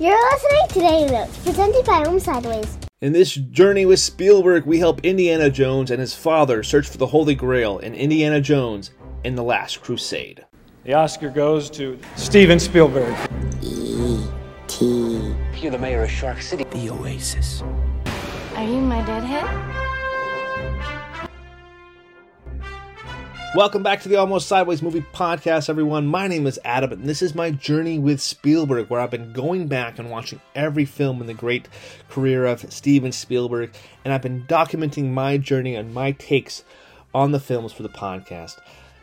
You're 0.00 0.32
listening 0.32 0.68
to 0.70 0.80
Daily 0.80 1.12
Notes, 1.12 1.38
presented 1.44 1.84
by 1.84 2.02
Almost 2.02 2.24
Sideways. 2.24 2.78
In 3.00 3.12
this 3.12 3.32
journey 3.32 3.86
with 3.86 4.00
Spielberg, 4.00 4.66
we 4.66 4.80
help 4.80 5.04
Indiana 5.04 5.50
Jones 5.50 5.88
and 5.88 6.00
his 6.00 6.14
father 6.14 6.64
search 6.64 6.88
for 6.88 6.98
the 6.98 7.06
Holy 7.06 7.36
Grail 7.36 7.78
in 7.78 7.94
Indiana 7.94 8.40
Jones 8.40 8.90
and 9.24 9.38
the 9.38 9.44
Last 9.44 9.82
Crusade. 9.82 10.44
The 10.82 10.94
Oscar 10.94 11.30
goes 11.30 11.70
to 11.70 11.96
Steven 12.16 12.58
Spielberg. 12.58 13.14
E.T. 13.62 15.34
You're 15.60 15.70
the 15.70 15.78
mayor 15.78 16.02
of 16.02 16.10
Shark 16.10 16.42
City. 16.42 16.64
The 16.64 16.90
Oasis. 16.90 17.62
Are 18.56 18.64
you 18.64 18.80
my 18.80 19.00
deadhead? 19.06 19.83
Welcome 23.54 23.84
back 23.84 24.02
to 24.02 24.08
the 24.08 24.16
Almost 24.16 24.48
Sideways 24.48 24.82
Movie 24.82 25.06
Podcast, 25.12 25.68
everyone. 25.68 26.08
My 26.08 26.26
name 26.26 26.44
is 26.48 26.58
Adam, 26.64 26.90
and 26.90 27.04
this 27.04 27.22
is 27.22 27.36
my 27.36 27.52
journey 27.52 28.00
with 28.00 28.20
Spielberg, 28.20 28.90
where 28.90 28.98
I've 28.98 29.12
been 29.12 29.32
going 29.32 29.68
back 29.68 30.00
and 30.00 30.10
watching 30.10 30.40
every 30.56 30.84
film 30.84 31.20
in 31.20 31.28
the 31.28 31.34
great 31.34 31.68
career 32.08 32.46
of 32.46 32.72
Steven 32.72 33.12
Spielberg, 33.12 33.72
and 34.04 34.12
I've 34.12 34.22
been 34.22 34.42
documenting 34.48 35.12
my 35.12 35.38
journey 35.38 35.76
and 35.76 35.94
my 35.94 36.10
takes 36.10 36.64
on 37.14 37.30
the 37.30 37.38
films 37.38 37.72
for 37.72 37.84
the 37.84 37.88
podcast. 37.88 38.58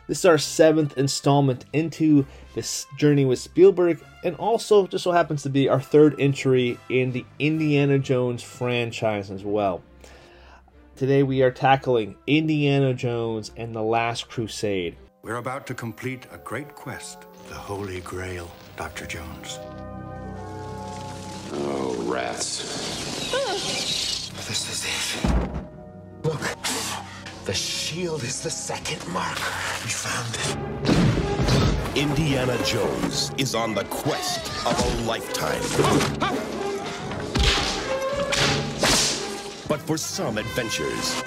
This 0.08 0.20
is 0.20 0.26
our 0.26 0.38
seventh 0.38 0.98
installment 0.98 1.64
into 1.72 2.26
this 2.54 2.88
journey 2.98 3.24
with 3.24 3.40
Spielberg, 3.40 4.04
and 4.26 4.36
also 4.36 4.86
just 4.86 5.06
so 5.06 5.14
happens 5.14 5.44
to 5.44 5.50
be 5.50 5.70
our 5.70 5.80
third 5.80 6.14
entry 6.20 6.78
in 6.90 7.14
the 7.14 7.26
Indiana 7.40 8.00
Jones 8.00 8.44
franchise 8.44 9.32
as 9.32 9.46
well. 9.46 9.82
Today 11.02 11.24
we 11.24 11.42
are 11.42 11.50
tackling 11.50 12.16
Indiana 12.28 12.94
Jones 12.94 13.50
and 13.58 13.74
the 13.74 13.82
Last 13.82 14.30
Crusade. 14.30 14.96
We're 15.24 15.38
about 15.38 15.66
to 15.66 15.74
complete 15.74 16.28
a 16.32 16.38
great 16.38 16.76
quest, 16.76 17.26
the 17.50 17.56
Holy 17.56 18.02
Grail, 18.02 18.52
Dr. 18.78 19.08
Jones. 19.08 19.58
Oh, 21.54 21.96
rats. 22.06 23.32
This 24.48 24.70
is 24.70 24.86
it. 24.86 25.26
Look. 26.24 26.40
The 27.46 27.54
shield 27.56 28.22
is 28.22 28.44
the 28.44 28.52
second 28.52 29.04
marker. 29.12 29.42
We 29.84 29.90
found 29.90 30.36
it. 30.36 31.98
Indiana 31.98 32.64
Jones 32.64 33.32
is 33.40 33.56
on 33.56 33.74
the 33.74 33.86
quest 33.86 34.52
of 34.68 34.80
a 34.80 35.02
lifetime. 35.08 36.51
But 39.72 39.80
for 39.80 39.96
some 39.96 40.38
adventures, 40.38 41.22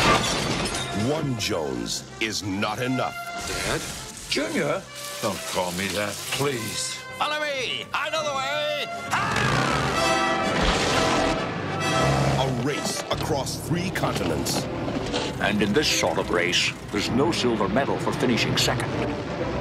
one 1.09 1.39
Jones 1.39 2.05
is 2.21 2.43
not 2.43 2.83
enough. 2.83 3.17
Dad? 3.49 3.81
Junior? 4.29 4.83
Don't 5.23 5.39
call 5.47 5.73
me 5.73 5.87
that, 5.97 6.13
please. 6.33 6.93
Follow 7.19 7.41
me! 7.41 7.87
I 7.95 8.11
know 8.11 8.23
the 8.23 8.35
way! 8.35 8.85
Ah! 9.13 9.41
A 12.45 12.49
race 12.67 13.01
across 13.11 13.57
three 13.67 13.89
continents. 13.89 14.67
And 15.41 15.63
in 15.63 15.73
this 15.73 15.89
sort 15.89 16.19
of 16.19 16.29
race, 16.29 16.71
there's 16.93 17.09
no 17.09 17.33
silver 17.33 17.67
medal 17.67 17.97
for 17.97 18.13
finishing 18.13 18.59
second. 18.59 18.91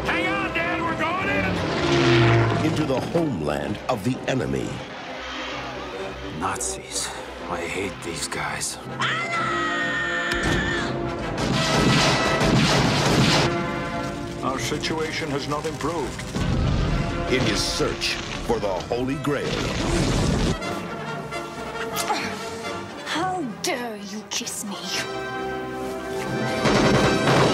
Hang 0.04 0.28
on, 0.28 0.54
Dad, 0.54 0.82
we're 0.82 1.00
going 1.00 1.30
in! 1.30 2.66
Into 2.70 2.84
the 2.84 3.00
homeland 3.00 3.80
of 3.88 4.04
the 4.04 4.18
enemy. 4.28 4.68
Nazis. 6.42 7.13
I 7.54 7.62
hate 7.62 7.94
these 8.04 8.28
guys. 8.28 8.80
Our 14.44 14.58
situation 14.58 15.30
has 15.30 15.48
not 15.48 15.64
improved. 15.68 16.20
In 17.32 17.42
his 17.42 17.62
search 17.62 18.16
for 18.48 18.60
the 18.60 18.74
Holy 18.90 19.18
Grail. 19.22 19.46
How 23.06 23.44
dare 23.62 23.98
you 23.98 24.24
kiss 24.32 24.66
me? 24.66 24.76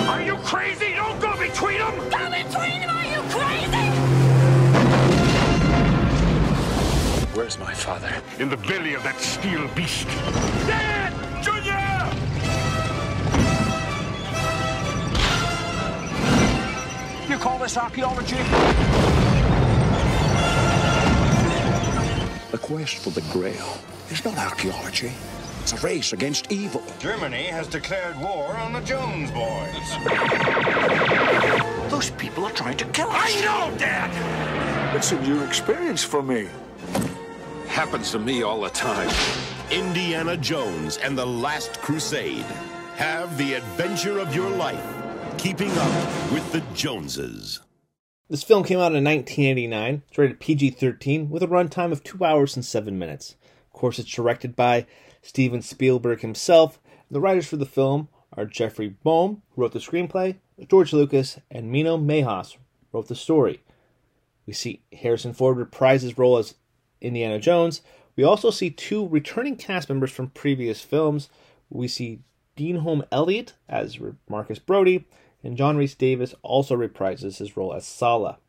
Are 0.07 0.21
you 0.21 0.37
crazy? 0.45 0.93
Don't 0.93 1.19
go 1.19 1.37
between 1.37 1.79
them! 1.79 1.95
Go 2.09 2.31
between 2.31 2.79
them, 2.79 2.88
In 8.39 8.47
the 8.47 8.55
belly 8.55 8.93
of 8.93 9.03
that 9.03 9.19
steel 9.19 9.67
beast. 9.75 10.07
Dad! 10.65 11.11
Junior! 11.43 11.75
You 17.29 17.37
call 17.37 17.59
this 17.59 17.75
archaeology? 17.75 18.37
The 22.51 22.57
quest 22.57 22.99
for 22.99 23.09
the 23.09 23.19
Grail 23.33 23.77
is 24.09 24.23
not 24.23 24.37
archaeology. 24.37 25.11
It's 25.61 25.73
a 25.73 25.85
race 25.85 26.13
against 26.13 26.49
evil. 26.49 26.81
Germany 26.99 27.43
has 27.43 27.67
declared 27.67 28.17
war 28.21 28.55
on 28.55 28.71
the 28.71 28.79
Jones 28.79 29.31
boys. 29.31 29.89
Those 31.91 32.09
people 32.11 32.45
are 32.45 32.53
trying 32.53 32.77
to 32.77 32.85
kill 32.85 33.09
us. 33.09 33.35
I 33.35 33.41
know, 33.41 33.77
Dad! 33.77 34.95
It's 34.95 35.11
a 35.11 35.19
new 35.23 35.43
experience 35.43 36.05
for 36.05 36.23
me. 36.23 36.47
Happens 37.79 38.11
to 38.11 38.19
me 38.19 38.43
all 38.43 38.59
the 38.59 38.69
time. 38.71 39.09
Indiana 39.71 40.35
Jones 40.35 40.97
and 40.97 41.17
the 41.17 41.25
Last 41.25 41.79
Crusade. 41.79 42.45
Have 42.97 43.37
the 43.37 43.53
adventure 43.53 44.19
of 44.19 44.35
your 44.35 44.49
life, 44.49 44.83
keeping 45.37 45.71
up 45.71 46.33
with 46.33 46.51
the 46.51 46.59
Joneses. 46.73 47.61
This 48.29 48.43
film 48.43 48.65
came 48.65 48.79
out 48.79 48.91
in 48.93 49.05
1989. 49.05 50.03
It's 50.09 50.17
rated 50.17 50.41
PG 50.41 50.71
13 50.71 51.29
with 51.29 51.41
a 51.41 51.47
runtime 51.47 51.93
of 51.93 52.03
2 52.03 52.21
hours 52.25 52.57
and 52.57 52.65
7 52.65 52.99
minutes. 52.99 53.37
Of 53.67 53.79
course, 53.79 53.97
it's 53.97 54.11
directed 54.11 54.57
by 54.57 54.85
Steven 55.21 55.61
Spielberg 55.61 56.19
himself. 56.19 56.81
The 57.09 57.21
writers 57.21 57.47
for 57.47 57.55
the 57.55 57.65
film 57.65 58.09
are 58.33 58.45
Jeffrey 58.45 58.89
Boam, 58.89 59.41
who 59.51 59.61
wrote 59.61 59.71
the 59.71 59.79
screenplay, 59.79 60.35
George 60.67 60.91
Lucas, 60.91 61.39
and 61.49 61.73
Menno 61.73 61.97
Meyjes 61.97 62.57
wrote 62.91 63.07
the 63.07 63.15
story. 63.15 63.63
We 64.45 64.51
see 64.51 64.83
Harrison 64.91 65.31
Ford 65.31 65.55
reprise 65.55 66.01
his 66.01 66.17
role 66.17 66.37
as 66.37 66.55
Indiana 67.01 67.39
Jones. 67.39 67.81
We 68.15 68.23
also 68.23 68.51
see 68.51 68.69
two 68.69 69.07
returning 69.07 69.55
cast 69.55 69.89
members 69.89 70.11
from 70.11 70.29
previous 70.29 70.81
films. 70.81 71.29
We 71.69 71.87
see 71.87 72.19
Denholm 72.57 73.05
Elliott 73.11 73.53
as 73.67 73.97
Marcus 74.27 74.59
Brody, 74.59 75.05
and 75.43 75.55
John 75.55 75.77
Rhys-Davies 75.77 76.35
also 76.41 76.75
reprises 76.75 77.37
his 77.37 77.55
role 77.55 77.73
as 77.73 77.85
Sallah. 77.85 78.39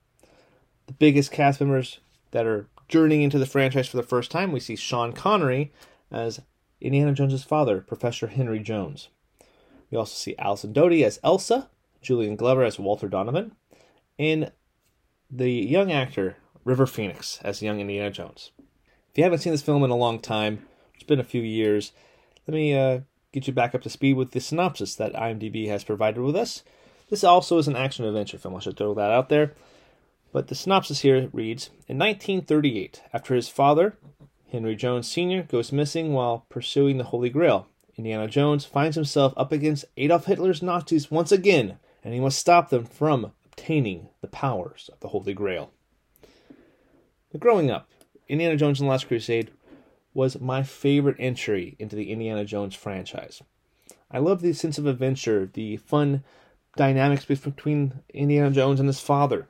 The 0.87 0.93
biggest 0.95 1.31
cast 1.31 1.61
members 1.61 2.01
that 2.33 2.47
are 2.47 2.69
journeying 2.89 3.23
into 3.23 3.39
the 3.39 3.47
franchise 3.47 3.87
for 3.87 3.97
the 3.97 4.03
first 4.03 4.33
time, 4.33 4.51
we 4.51 4.59
see 4.59 4.75
Sean 4.75 5.13
Connery 5.13 5.73
as 6.11 6.41
Indiana 6.81 7.13
Jones' 7.13 7.45
father, 7.45 7.81
Professor 7.81 8.27
Henry 8.27 8.59
Jones. 8.59 9.09
We 9.91 9.99
also 9.99 10.15
see 10.15 10.35
Alison 10.39 10.73
Doody 10.73 11.05
as 11.05 11.21
Elsa, 11.23 11.71
Julian 12.03 12.35
Glover 12.35 12.65
as 12.65 12.79
Walter 12.79 13.09
Donovan, 13.09 13.53
and 14.19 14.51
the 15.31 15.53
young 15.53 15.93
actor 15.93 16.39
River 16.65 16.87
Phoenix 16.87 17.39
as 17.43 17.63
young 17.63 17.81
Indiana 17.81 18.11
Jones. 18.11 18.51
If 19.11 19.19
you 19.19 19.25
haven't 19.25 19.41
seen 19.41 19.53
this 19.53 19.63
film 19.63 19.83
in 19.83 19.91
a 19.91 19.97
long 19.97 20.21
time, 20.21 20.67
it's 20.95 21.05
been 21.05 21.21
a 21.21 21.25
few 21.25 21.43
years, 21.43 21.93
let 22.47 22.55
me 22.55 22.75
uh, 22.75 23.01
get 23.33 23.47
you 23.47 23.53
back 23.53 23.75
up 23.75 23.83
to 23.83 23.91
speed 23.91 24.15
with 24.15 24.33
the 24.33 24.41
synopsis 24.41 24.95
that 24.95 25.15
IMDb 25.15 25.69
has 25.69 25.85
provided 25.85 26.21
with 26.21 26.37
us. 26.37 26.63
This 27.09 27.25
also 27.25 27.59
is 27.59 27.69
an 27.69 27.77
action 27.77 28.05
adventure 28.05 28.39
film, 28.39 28.57
I 28.57 28.61
should 28.61 28.77
throw 28.77 28.95
that 28.95 29.11
out 29.11 29.29
there. 29.29 29.55
But 30.33 30.49
the 30.49 30.55
synopsis 30.55 31.01
here 31.01 31.29
reads 31.33 31.71
In 31.89 31.99
1938, 31.99 33.03
after 33.13 33.35
his 33.35 33.49
father, 33.49 33.97
Henry 34.53 34.77
Jones 34.77 35.09
Sr., 35.09 35.43
goes 35.43 35.73
missing 35.73 36.13
while 36.13 36.47
pursuing 36.49 36.99
the 36.99 37.05
Holy 37.05 37.31
Grail, 37.31 37.67
Indiana 37.97 38.29
Jones 38.29 38.65
finds 38.65 38.97
himself 38.97 39.35
up 39.37 39.53
against 39.53 39.85
Adolf 39.97 40.27
Hitler's 40.27 40.63
Nazis 40.63 41.11
once 41.11 41.33
again, 41.33 41.79
and 42.03 42.15
he 42.15 42.21
must 42.21 42.39
stop 42.39 42.71
them 42.71 42.85
from 42.85 43.33
obtaining 43.45 44.09
the 44.21 44.29
powers 44.29 44.89
of 44.93 45.01
the 45.01 45.09
Holy 45.09 45.35
Grail. 45.35 45.71
But 47.33 47.41
growing 47.41 47.71
up, 47.71 47.89
Indiana 48.29 48.57
Jones 48.57 48.81
and 48.81 48.87
the 48.87 48.91
Last 48.91 49.09
Crusade 49.09 49.51
was 50.15 50.41
my 50.41 50.63
favorite 50.63 51.17
entry 51.19 51.77
into 51.79 51.97
the 51.97 52.11
Indiana 52.13 52.45
Jones 52.45 52.75
franchise. 52.75 53.43
I 54.11 54.19
love 54.19 54.41
the 54.41 54.53
sense 54.53 54.79
of 54.79 54.87
adventure, 54.87 55.49
the 55.53 55.77
fun 55.77 56.25
dynamics 56.77 57.25
between 57.25 58.01
Indiana 58.13 58.51
Jones 58.51 58.81
and 58.81 58.89
his 58.89 59.01
father. 59.01 59.47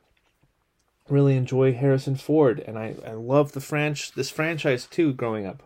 Really 1.08 1.36
enjoy 1.36 1.72
Harrison 1.72 2.16
Ford, 2.16 2.62
and 2.66 2.78
I, 2.78 2.94
I 3.06 3.12
love 3.12 3.52
the 3.52 3.60
French 3.60 4.12
this 4.12 4.30
franchise 4.30 4.86
too 4.86 5.12
growing 5.12 5.46
up. 5.46 5.62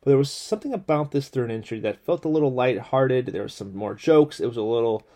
But 0.00 0.10
there 0.10 0.18
was 0.18 0.30
something 0.30 0.72
about 0.72 1.10
this 1.10 1.28
third 1.28 1.50
entry 1.50 1.78
that 1.80 2.04
felt 2.04 2.24
a 2.24 2.28
little 2.28 2.52
light-hearted. 2.52 3.26
There 3.26 3.42
was 3.42 3.54
some 3.54 3.76
more 3.76 3.94
jokes. 3.94 4.40
It 4.40 4.46
was 4.46 4.56
a 4.56 4.62
little 4.62 5.06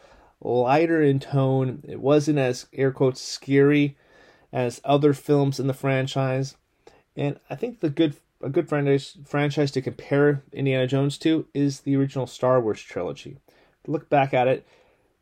lighter 0.40 1.02
in 1.02 1.20
tone. 1.20 1.82
It 1.88 2.00
wasn't 2.00 2.38
as 2.38 2.66
air 2.72 2.92
quotes 2.92 3.20
scary 3.20 3.96
as 4.56 4.80
other 4.86 5.12
films 5.12 5.60
in 5.60 5.66
the 5.66 5.74
franchise. 5.74 6.56
And 7.14 7.38
I 7.50 7.54
think 7.54 7.80
the 7.80 7.90
good 7.90 8.16
a 8.42 8.48
good 8.48 8.68
franchise 8.68 9.18
franchise 9.24 9.70
to 9.72 9.82
compare 9.82 10.42
Indiana 10.50 10.86
Jones 10.86 11.18
to 11.18 11.46
is 11.52 11.80
the 11.80 11.94
original 11.94 12.26
Star 12.26 12.58
Wars 12.60 12.80
trilogy. 12.80 13.36
Look 13.86 14.08
back 14.08 14.32
at 14.32 14.48
it, 14.48 14.66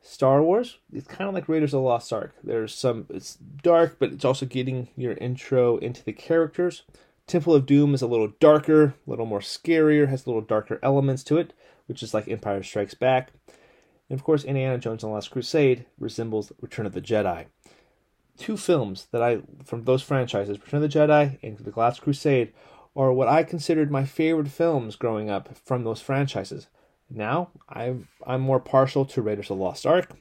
Star 0.01 0.41
Wars 0.41 0.79
it's 0.93 1.09
kind 1.09 1.27
of 1.27 1.35
like 1.35 1.49
Raiders 1.49 1.75
of 1.75 1.79
the 1.79 1.87
Lost 1.87 2.13
Ark. 2.13 2.35
There's 2.45 2.73
some 2.73 3.07
it's 3.11 3.35
dark, 3.35 3.97
but 3.99 4.13
it's 4.13 4.25
also 4.25 4.47
getting 4.47 4.89
your 4.97 5.15
intro 5.15 5.79
into 5.79 6.05
the 6.05 6.13
characters. 6.13 6.83
Temple 7.27 7.55
of 7.55 7.67
Doom 7.67 7.93
is 7.93 8.03
a 8.03 8.07
little 8.07 8.33
darker, 8.39 8.85
a 8.85 9.11
little 9.11 9.27
more 9.27 9.41
scarier, 9.41 10.09
has 10.09 10.27
a 10.27 10.29
little 10.29 10.43
darker 10.43 10.79
elements 10.81 11.25
to 11.25 11.39
it, 11.39 11.55
which 11.87 12.05
is 12.05 12.15
like 12.15 12.29
Empire 12.29 12.63
Strikes 12.63 12.95
Back. 12.95 13.33
And 14.09 14.17
of 14.17 14.25
course, 14.25 14.45
Indiana 14.45 14.79
Jones 14.79 15.03
and 15.03 15.11
the 15.11 15.15
Last 15.15 15.33
Crusade 15.33 15.87
resembles 15.99 16.53
Return 16.61 16.87
of 16.87 16.93
the 16.93 17.01
Jedi. 17.01 17.47
Two 18.37 18.57
films 18.57 19.07
that 19.13 19.23
I, 19.23 19.39
from 19.65 19.85
those 19.85 20.03
franchises, 20.03 20.59
Return 20.59 20.83
of 20.83 20.91
the 20.91 20.99
Jedi 20.99 21.39
and 21.43 21.59
The 21.59 21.79
Last 21.79 22.03
Crusade, 22.03 22.53
are 22.97 23.13
what 23.13 23.29
I 23.29 23.43
considered 23.43 23.91
my 23.91 24.05
favorite 24.05 24.49
films 24.49 24.97
growing 24.97 25.31
up 25.31 25.57
from 25.65 25.85
those 25.85 26.01
franchises. 26.01 26.69
Now, 27.11 27.51
I'm, 27.69 28.09
I'm 28.27 28.41
more 28.41 28.61
partial 28.61 29.05
to 29.07 29.23
Raiders 29.23 29.51
of 29.51 29.59
the 29.59 29.63
Lost 29.63 29.87
Ark 29.87 30.17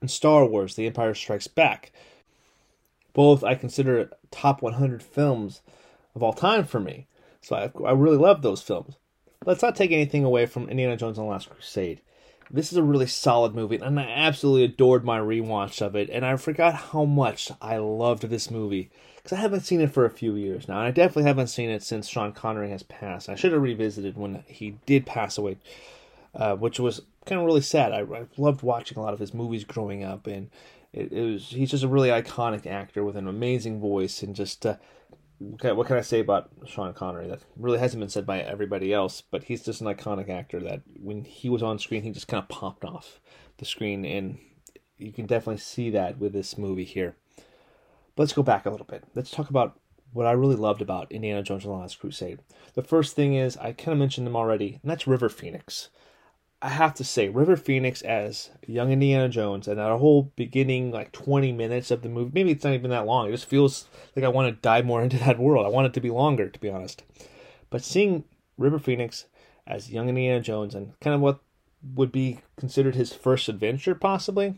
and 0.00 0.10
Star 0.10 0.44
Wars 0.44 0.74
The 0.74 0.86
Empire 0.86 1.14
Strikes 1.14 1.46
Back. 1.46 1.92
Both 3.12 3.44
I 3.44 3.54
consider 3.54 4.10
top 4.30 4.62
100 4.62 5.02
films 5.02 5.60
of 6.14 6.22
all 6.22 6.32
time 6.32 6.64
for 6.64 6.80
me. 6.80 7.06
So 7.40 7.56
I, 7.56 7.86
I 7.86 7.92
really 7.92 8.16
love 8.16 8.42
those 8.42 8.62
films. 8.62 8.96
Let's 9.44 9.62
not 9.62 9.76
take 9.76 9.90
anything 9.90 10.24
away 10.24 10.46
from 10.46 10.68
Indiana 10.68 10.96
Jones 10.96 11.18
and 11.18 11.26
the 11.26 11.30
Last 11.30 11.50
Crusade. 11.50 12.00
This 12.52 12.70
is 12.70 12.76
a 12.76 12.82
really 12.82 13.06
solid 13.06 13.54
movie, 13.54 13.76
and 13.76 13.98
I 13.98 14.02
absolutely 14.02 14.64
adored 14.64 15.04
my 15.04 15.18
rewatch 15.18 15.80
of 15.80 15.96
it. 15.96 16.10
And 16.10 16.24
I 16.24 16.36
forgot 16.36 16.74
how 16.74 17.06
much 17.06 17.50
I 17.62 17.78
loved 17.78 18.24
this 18.24 18.50
movie 18.50 18.90
because 19.16 19.38
I 19.38 19.40
haven't 19.40 19.60
seen 19.60 19.80
it 19.80 19.92
for 19.92 20.04
a 20.04 20.10
few 20.10 20.34
years 20.34 20.68
now, 20.68 20.78
and 20.78 20.88
I 20.88 20.90
definitely 20.90 21.24
haven't 21.24 21.46
seen 21.46 21.70
it 21.70 21.82
since 21.82 22.08
Sean 22.08 22.32
Connery 22.32 22.68
has 22.70 22.82
passed. 22.82 23.28
I 23.28 23.36
should 23.36 23.52
have 23.52 23.62
revisited 23.62 24.18
when 24.18 24.44
he 24.46 24.76
did 24.84 25.06
pass 25.06 25.38
away, 25.38 25.56
uh, 26.34 26.56
which 26.56 26.78
was 26.78 27.00
kind 27.24 27.40
of 27.40 27.46
really 27.46 27.62
sad. 27.62 27.92
I, 27.92 28.00
I, 28.00 28.26
loved 28.36 28.62
watching 28.62 28.98
a 28.98 29.02
lot 29.02 29.14
of 29.14 29.20
his 29.20 29.32
movies 29.32 29.64
growing 29.64 30.04
up, 30.04 30.26
and 30.26 30.50
it, 30.92 31.10
it, 31.12 31.22
was 31.22 31.48
he's 31.50 31.70
just 31.70 31.84
a 31.84 31.88
really 31.88 32.10
iconic 32.10 32.66
actor 32.66 33.04
with 33.04 33.16
an 33.16 33.28
amazing 33.28 33.80
voice, 33.80 34.22
and 34.22 34.34
just 34.34 34.66
uh, 34.66 34.76
what 35.62 35.86
can 35.86 35.96
I 35.96 36.02
say 36.02 36.20
about 36.20 36.50
Sean 36.66 36.92
Connery? 36.92 37.28
That 37.28 37.40
really 37.56 37.78
hasn't 37.78 38.00
been 38.00 38.08
said 38.08 38.26
by 38.26 38.40
everybody 38.40 38.92
else, 38.92 39.22
but 39.22 39.44
he's 39.44 39.64
just 39.64 39.80
an 39.80 39.86
iconic 39.86 40.28
actor 40.28 40.60
that 40.60 40.82
when 41.00 41.24
he 41.24 41.48
was 41.48 41.62
on 41.62 41.78
screen, 41.78 42.02
he 42.02 42.10
just 42.10 42.28
kind 42.28 42.42
of 42.42 42.48
popped 42.48 42.84
off 42.84 43.20
the 43.58 43.64
screen, 43.64 44.04
and 44.04 44.38
you 44.98 45.12
can 45.12 45.26
definitely 45.26 45.58
see 45.58 45.90
that 45.90 46.18
with 46.18 46.32
this 46.32 46.56
movie 46.56 46.84
here. 46.84 47.16
But 48.14 48.24
let's 48.24 48.32
go 48.32 48.42
back 48.42 48.66
a 48.66 48.70
little 48.70 48.86
bit. 48.86 49.04
Let's 49.14 49.30
talk 49.30 49.50
about 49.50 49.78
what 50.12 50.26
I 50.26 50.32
really 50.32 50.56
loved 50.56 50.82
about 50.82 51.10
Indiana 51.10 51.42
Jones 51.42 51.64
and 51.64 51.72
the 51.72 51.78
Last 51.78 51.98
Crusade. 51.98 52.40
The 52.74 52.82
first 52.82 53.16
thing 53.16 53.34
is, 53.34 53.56
I 53.56 53.72
kind 53.72 53.92
of 53.92 53.98
mentioned 53.98 54.26
them 54.26 54.36
already, 54.36 54.78
and 54.82 54.90
that's 54.90 55.06
River 55.06 55.28
Phoenix. 55.28 55.88
I 56.64 56.68
have 56.68 56.94
to 56.94 57.04
say, 57.04 57.28
River 57.28 57.56
Phoenix 57.56 58.02
as 58.02 58.50
young 58.68 58.92
Indiana 58.92 59.28
Jones, 59.28 59.66
and 59.66 59.78
that 59.78 59.98
whole 59.98 60.32
beginning 60.36 60.92
like 60.92 61.10
20 61.10 61.50
minutes 61.50 61.90
of 61.90 62.02
the 62.02 62.08
movie, 62.08 62.30
maybe 62.32 62.52
it's 62.52 62.62
not 62.62 62.74
even 62.74 62.90
that 62.90 63.04
long. 63.04 63.26
It 63.26 63.32
just 63.32 63.48
feels 63.48 63.88
like 64.14 64.24
I 64.24 64.28
want 64.28 64.54
to 64.54 64.62
dive 64.62 64.86
more 64.86 65.02
into 65.02 65.18
that 65.18 65.40
world. 65.40 65.66
I 65.66 65.70
want 65.70 65.88
it 65.88 65.94
to 65.94 66.00
be 66.00 66.10
longer, 66.10 66.48
to 66.48 66.60
be 66.60 66.70
honest. 66.70 67.02
But 67.68 67.82
seeing 67.82 68.24
River 68.56 68.78
Phoenix 68.78 69.26
as 69.66 69.90
young 69.90 70.08
Indiana 70.08 70.40
Jones 70.40 70.74
and 70.74 70.98
kind 71.00 71.14
of 71.16 71.20
what 71.20 71.40
would 71.94 72.12
be 72.12 72.38
considered 72.56 72.94
his 72.94 73.12
first 73.12 73.48
adventure, 73.48 73.96
possibly, 73.96 74.54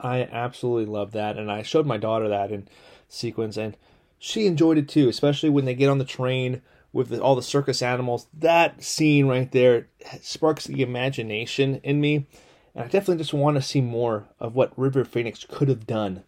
I 0.00 0.22
absolutely 0.22 0.86
love 0.86 1.12
that. 1.12 1.36
And 1.36 1.52
I 1.52 1.60
showed 1.60 1.84
my 1.84 1.98
daughter 1.98 2.28
that 2.28 2.50
in 2.50 2.68
sequence, 3.06 3.58
and 3.58 3.76
she 4.18 4.46
enjoyed 4.46 4.78
it 4.78 4.88
too, 4.88 5.10
especially 5.10 5.50
when 5.50 5.66
they 5.66 5.74
get 5.74 5.90
on 5.90 5.98
the 5.98 6.04
train 6.06 6.62
with 6.96 7.10
the, 7.10 7.20
all 7.20 7.36
the 7.36 7.42
circus 7.42 7.82
animals. 7.82 8.26
That 8.32 8.82
scene 8.82 9.26
right 9.26 9.50
there 9.52 9.88
sparks 10.22 10.64
the 10.64 10.80
imagination 10.80 11.80
in 11.84 12.00
me, 12.00 12.26
and 12.74 12.84
I 12.84 12.88
definitely 12.88 13.18
just 13.18 13.34
want 13.34 13.56
to 13.56 13.62
see 13.62 13.82
more 13.82 14.26
of 14.40 14.54
what 14.54 14.76
River 14.78 15.04
Phoenix 15.04 15.44
could 15.48 15.68
have 15.68 15.86
done. 15.86 16.24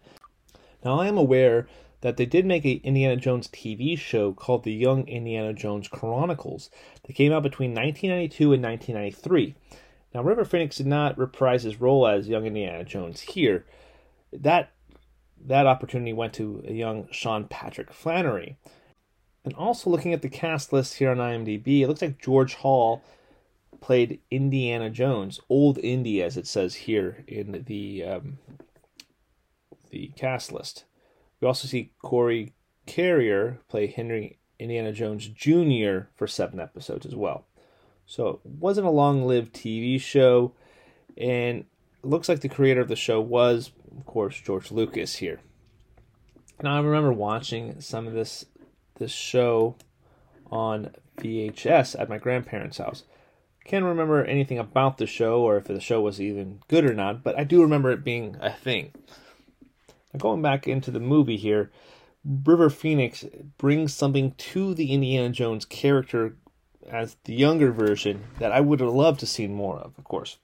Now, 0.85 1.01
I 1.01 1.09
am 1.09 1.17
aware 1.17 1.67
that 2.03 2.17
they 2.19 2.27
did 2.27 2.47
make 2.47 2.65
a 2.65 2.81
Indiana 2.85 3.17
Jones 3.17 3.49
TV 3.49 3.99
show 3.99 4.33
called 4.33 4.63
The 4.63 4.73
Young 4.73 5.09
Indiana 5.09 5.53
Jones 5.53 5.89
Chronicles 5.89 6.71
that 7.05 7.15
came 7.15 7.33
out 7.33 7.43
between 7.43 7.71
1992 7.71 8.53
and 8.53 8.63
1993. 8.63 9.55
Now, 10.15 10.23
River 10.23 10.45
Phoenix 10.45 10.77
did 10.77 10.87
not 10.87 11.19
reprise 11.19 11.65
his 11.65 11.81
role 11.81 12.07
as 12.07 12.29
young 12.29 12.47
Indiana 12.47 12.85
Jones 12.85 13.23
here. 13.23 13.65
That 14.33 14.71
that 15.47 15.67
opportunity 15.67 16.13
went 16.13 16.35
to 16.35 16.63
a 16.67 16.73
young 16.73 17.09
Sean 17.11 17.45
Patrick 17.45 17.93
Flanery. 17.93 18.57
And 19.45 19.55
also 19.55 19.91
looking 19.91 20.13
at 20.13 20.23
the 20.23 20.29
cast 20.29 20.73
list 20.73 20.95
here 20.95 21.11
on 21.11 21.19
IMDb, 21.19 21.81
it 21.81 21.89
looks 21.89 22.03
like 22.03 22.21
George 22.21 22.55
Hall 22.57 23.03
played 23.81 24.21
Indiana 24.31 24.91
Jones, 24.91 25.41
Old 25.49 25.79
Indy, 25.79 26.23
as 26.23 26.37
it 26.37 26.47
says 26.47 26.75
here 26.75 27.25
in 27.27 27.65
the 27.67 28.05
um, 28.05 28.39
the 29.91 30.13
cast 30.17 30.53
list. 30.53 30.85
We 31.41 31.47
also 31.47 31.69
see 31.69 31.93
Corey 32.03 32.53
Carrier 32.87 33.61
play 33.69 33.87
Henry 33.87 34.39
Indiana 34.59 34.93
Jones 34.93 35.29
Jr. 35.29 36.09
for 36.17 36.27
seven 36.27 36.59
episodes 36.61 37.07
as 37.07 37.15
well. 37.15 37.47
So 38.07 38.41
it 38.45 38.51
wasn't 38.59 38.87
a 38.87 38.91
long-lived 38.91 39.53
TV 39.53 40.01
show, 40.01 40.53
and 41.17 41.65
looks 42.03 42.29
like 42.29 42.41
the 42.41 42.49
creator 42.49 42.81
of 42.81 42.89
the 42.89 42.97
show 42.97 43.21
was, 43.21 43.71
of 43.97 44.07
course, 44.07 44.41
George 44.41 44.73
Lucas 44.73 45.17
here. 45.17 45.41
Now 46.63 46.77
I 46.77 46.81
remember 46.81 47.13
watching 47.13 47.81
some 47.81 48.07
of 48.07 48.15
this 48.15 48.47
this 48.99 49.13
show 49.13 49.77
on 50.51 50.93
VHS 51.19 51.99
at 51.99 52.09
my 52.09 52.19
grandparents' 52.19 52.79
house. 52.79 53.05
Can't 53.65 53.85
remember 53.85 54.25
anything 54.25 54.59
about 54.59 54.99
the 54.99 55.07
show 55.07 55.43
or 55.43 55.57
if 55.59 55.65
the 55.65 55.81
show 55.81 56.01
was 56.01 56.21
even 56.21 56.61
good 56.69 56.85
or 56.85 56.95
not, 56.95 57.23
but 57.23 57.39
I 57.39 57.45
do 57.45 57.61
remember 57.61 57.91
it 57.91 58.05
being 58.05 58.37
a 58.41 58.53
thing. 58.53 58.93
Now, 60.13 60.19
going 60.19 60.41
back 60.41 60.67
into 60.67 60.91
the 60.91 61.01
movie 61.01 61.37
here, 61.37 61.71
River 62.25 62.71
Phoenix 62.71 63.25
brings 63.59 63.93
something 63.93 64.33
to 64.33 64.75
the 64.75 64.93
Indiana 64.93 65.31
Jones 65.31 65.65
character 65.65 66.37
as 66.89 67.17
the 67.25 67.35
younger 67.35 67.71
version 67.71 68.25
that 68.39 68.53
I 68.53 68.61
would 68.61 68.81
have 68.81 68.89
loved 68.89 69.21
to 69.21 69.27
see 69.27 69.47
more 69.47 69.79
of, 69.79 69.99
of 69.99 70.05
course. 70.05 70.39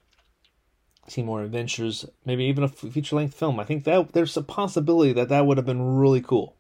See 1.09 1.23
more 1.23 1.43
adventures, 1.43 2.05
maybe 2.27 2.45
even 2.45 2.65
a 2.65 2.69
feature 2.69 3.17
length 3.17 3.35
film. 3.35 3.59
I 3.59 3.65
think 3.65 3.85
that 3.85 4.13
there's 4.13 4.37
a 4.37 4.43
possibility 4.43 5.13
that 5.15 5.31
that 5.31 5.47
would 5.47 5.57
have 5.57 5.67
been 5.67 5.97
really 5.97 6.21
cool 6.21 6.57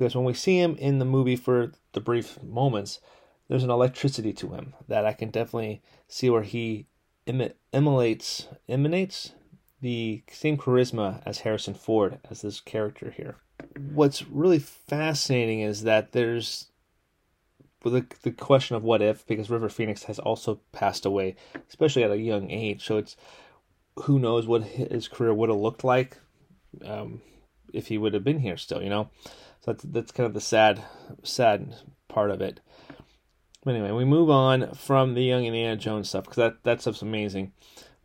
because 0.00 0.16
when 0.16 0.24
we 0.24 0.32
see 0.32 0.58
him 0.58 0.76
in 0.76 0.98
the 0.98 1.04
movie 1.04 1.36
for 1.36 1.72
the 1.92 2.00
brief 2.00 2.42
moments, 2.42 3.00
there's 3.48 3.64
an 3.64 3.70
electricity 3.70 4.32
to 4.32 4.48
him 4.54 4.72
that 4.88 5.04
I 5.04 5.12
can 5.12 5.28
definitely 5.28 5.82
see 6.08 6.30
where 6.30 6.42
he 6.42 6.86
emulates 7.26 8.48
emanates 8.66 9.32
the 9.82 10.22
same 10.30 10.56
charisma 10.56 11.22
as 11.26 11.40
Harrison 11.40 11.74
Ford 11.74 12.18
as 12.30 12.40
this 12.40 12.60
character 12.60 13.10
here. 13.14 13.36
What's 13.92 14.26
really 14.26 14.58
fascinating 14.58 15.60
is 15.60 15.82
that 15.82 16.12
there's 16.12 16.70
the, 17.84 18.06
the 18.22 18.32
question 18.32 18.76
of 18.76 18.82
what 18.82 19.02
if 19.02 19.26
because 19.26 19.50
River 19.50 19.68
Phoenix 19.68 20.04
has 20.04 20.18
also 20.18 20.60
passed 20.72 21.04
away, 21.04 21.36
especially 21.68 22.04
at 22.04 22.10
a 22.10 22.16
young 22.16 22.50
age. 22.50 22.86
So 22.86 22.96
it's 22.96 23.16
who 23.96 24.18
knows 24.18 24.46
what 24.46 24.62
his 24.62 25.08
career 25.08 25.34
would 25.34 25.50
have 25.50 25.58
looked 25.58 25.84
like 25.84 26.16
um, 26.86 27.20
if 27.74 27.88
he 27.88 27.98
would 27.98 28.14
have 28.14 28.24
been 28.24 28.40
here 28.40 28.56
still, 28.56 28.82
you 28.82 28.88
know. 28.88 29.10
So 29.60 29.72
that's 29.72 29.84
that's 29.84 30.12
kind 30.12 30.26
of 30.26 30.34
the 30.34 30.40
sad 30.40 30.82
sad 31.22 31.74
part 32.08 32.30
of 32.30 32.40
it. 32.40 32.60
But 33.64 33.74
anyway, 33.74 33.92
we 33.92 34.04
move 34.04 34.30
on 34.30 34.72
from 34.72 35.14
the 35.14 35.22
young 35.22 35.44
Indiana 35.44 35.76
Jones 35.76 36.08
stuff 36.08 36.24
because 36.24 36.36
that 36.36 36.64
that 36.64 36.80
stuff's 36.80 37.02
amazing. 37.02 37.52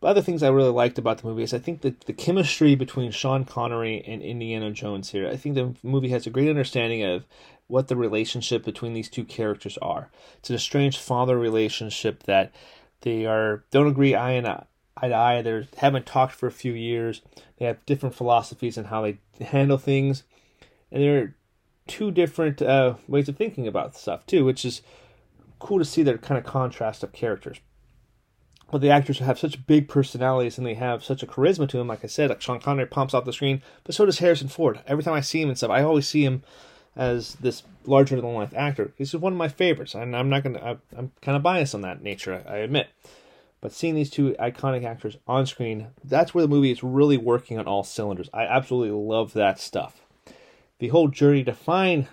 But 0.01 0.09
other 0.09 0.21
things 0.21 0.43
I 0.43 0.49
really 0.49 0.69
liked 0.69 0.97
about 0.97 1.19
the 1.19 1.27
movie 1.27 1.43
is 1.43 1.53
I 1.53 1.59
think 1.59 1.81
that 1.81 2.01
the 2.01 2.13
chemistry 2.13 2.75
between 2.75 3.11
Sean 3.11 3.45
Connery 3.45 4.03
and 4.05 4.21
Indiana 4.21 4.71
Jones 4.71 5.09
here. 5.11 5.27
I 5.27 5.37
think 5.37 5.55
the 5.55 5.73
movie 5.81 6.09
has 6.09 6.27
a 6.27 6.29
great 6.29 6.49
understanding 6.49 7.03
of 7.03 7.25
what 7.67 7.87
the 7.87 7.95
relationship 7.95 8.63
between 8.63 8.93
these 8.93 9.09
two 9.09 9.23
characters 9.23 9.77
are. 9.81 10.09
It's 10.37 10.49
an 10.49 10.57
estranged 10.57 10.99
father 10.99 11.39
relationship 11.39 12.23
that 12.23 12.53
they 13.01 13.25
are 13.25 13.63
don't 13.71 13.87
agree 13.87 14.13
eye 14.13 14.31
and 14.31 14.47
eye 14.47 14.65
to 15.01 15.15
eye. 15.15 15.41
They 15.41 15.67
haven't 15.77 16.05
talked 16.05 16.33
for 16.33 16.47
a 16.47 16.51
few 16.51 16.73
years. 16.73 17.21
They 17.57 17.65
have 17.65 17.85
different 17.85 18.15
philosophies 18.15 18.77
on 18.77 18.85
how 18.85 19.01
they 19.01 19.19
handle 19.39 19.77
things, 19.77 20.23
and 20.91 21.01
they're 21.01 21.35
two 21.87 22.11
different 22.11 22.61
uh, 22.61 22.95
ways 23.07 23.29
of 23.29 23.37
thinking 23.37 23.67
about 23.67 23.95
stuff 23.95 24.25
too, 24.25 24.45
which 24.45 24.65
is 24.65 24.81
cool 25.59 25.79
to 25.79 25.85
see 25.85 26.03
their 26.03 26.17
kind 26.17 26.37
of 26.37 26.43
contrast 26.43 27.03
of 27.03 27.13
characters. 27.13 27.59
But 28.71 28.81
the 28.81 28.89
actors 28.89 29.19
have 29.19 29.37
such 29.37 29.65
big 29.67 29.87
personalities 29.87 30.57
and 30.57 30.65
they 30.65 30.73
have 30.73 31.03
such 31.03 31.21
a 31.21 31.27
charisma 31.27 31.69
to 31.69 31.77
them. 31.77 31.87
Like 31.87 32.03
I 32.03 32.07
said, 32.07 32.29
like 32.29 32.41
Sean 32.41 32.59
Connery 32.59 32.87
pumps 32.87 33.13
off 33.13 33.25
the 33.25 33.33
screen, 33.33 33.61
but 33.83 33.93
so 33.93 34.05
does 34.05 34.19
Harrison 34.19 34.47
Ford. 34.47 34.79
Every 34.87 35.03
time 35.03 35.13
I 35.13 35.21
see 35.21 35.41
him 35.41 35.49
and 35.49 35.57
stuff, 35.57 35.69
I 35.69 35.83
always 35.83 36.07
see 36.07 36.23
him 36.23 36.43
as 36.95 37.35
this 37.35 37.63
larger 37.85 38.19
than 38.19 38.33
life 38.33 38.53
actor. 38.55 38.93
He's 38.97 39.13
one 39.15 39.33
of 39.33 39.37
my 39.37 39.49
favorites, 39.49 39.93
and 39.93 40.15
I'm 40.15 40.29
not 40.29 40.43
gonna. 40.43 40.79
I'm 40.97 41.11
kind 41.21 41.35
of 41.35 41.43
biased 41.43 41.75
on 41.75 41.81
that 41.81 42.01
nature, 42.01 42.43
I 42.47 42.57
admit. 42.57 42.87
But 43.61 43.73
seeing 43.73 43.95
these 43.95 44.09
two 44.09 44.35
iconic 44.39 44.83
actors 44.83 45.17
on 45.27 45.45
screen, 45.45 45.87
that's 46.03 46.33
where 46.33 46.43
the 46.43 46.47
movie 46.47 46.71
is 46.71 46.83
really 46.83 47.17
working 47.17 47.59
on 47.59 47.67
all 47.67 47.83
cylinders. 47.83 48.29
I 48.33 48.43
absolutely 48.43 48.91
love 48.91 49.33
that 49.33 49.59
stuff 49.59 50.04
the 50.79 50.89
whole 50.89 51.07
journey 51.07 51.43
to 51.43 51.53
find 51.53 52.07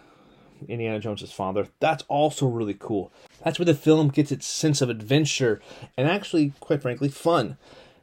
Indiana 0.69 1.00
Jones's 1.00 1.33
father, 1.33 1.69
that's 1.81 2.04
also 2.09 2.47
really 2.47 2.76
cool. 2.78 3.12
That's 3.45 3.59
where 3.59 3.66
the 3.66 3.75
film 3.75 4.09
gets 4.09 4.33
its 4.33 4.47
sense 4.47 4.81
of 4.81 4.90
adventure 4.90 5.61
and 5.97 6.09
actually, 6.09 6.52
quite 6.61 6.83
frankly, 6.83 7.09
fun. 7.09 7.57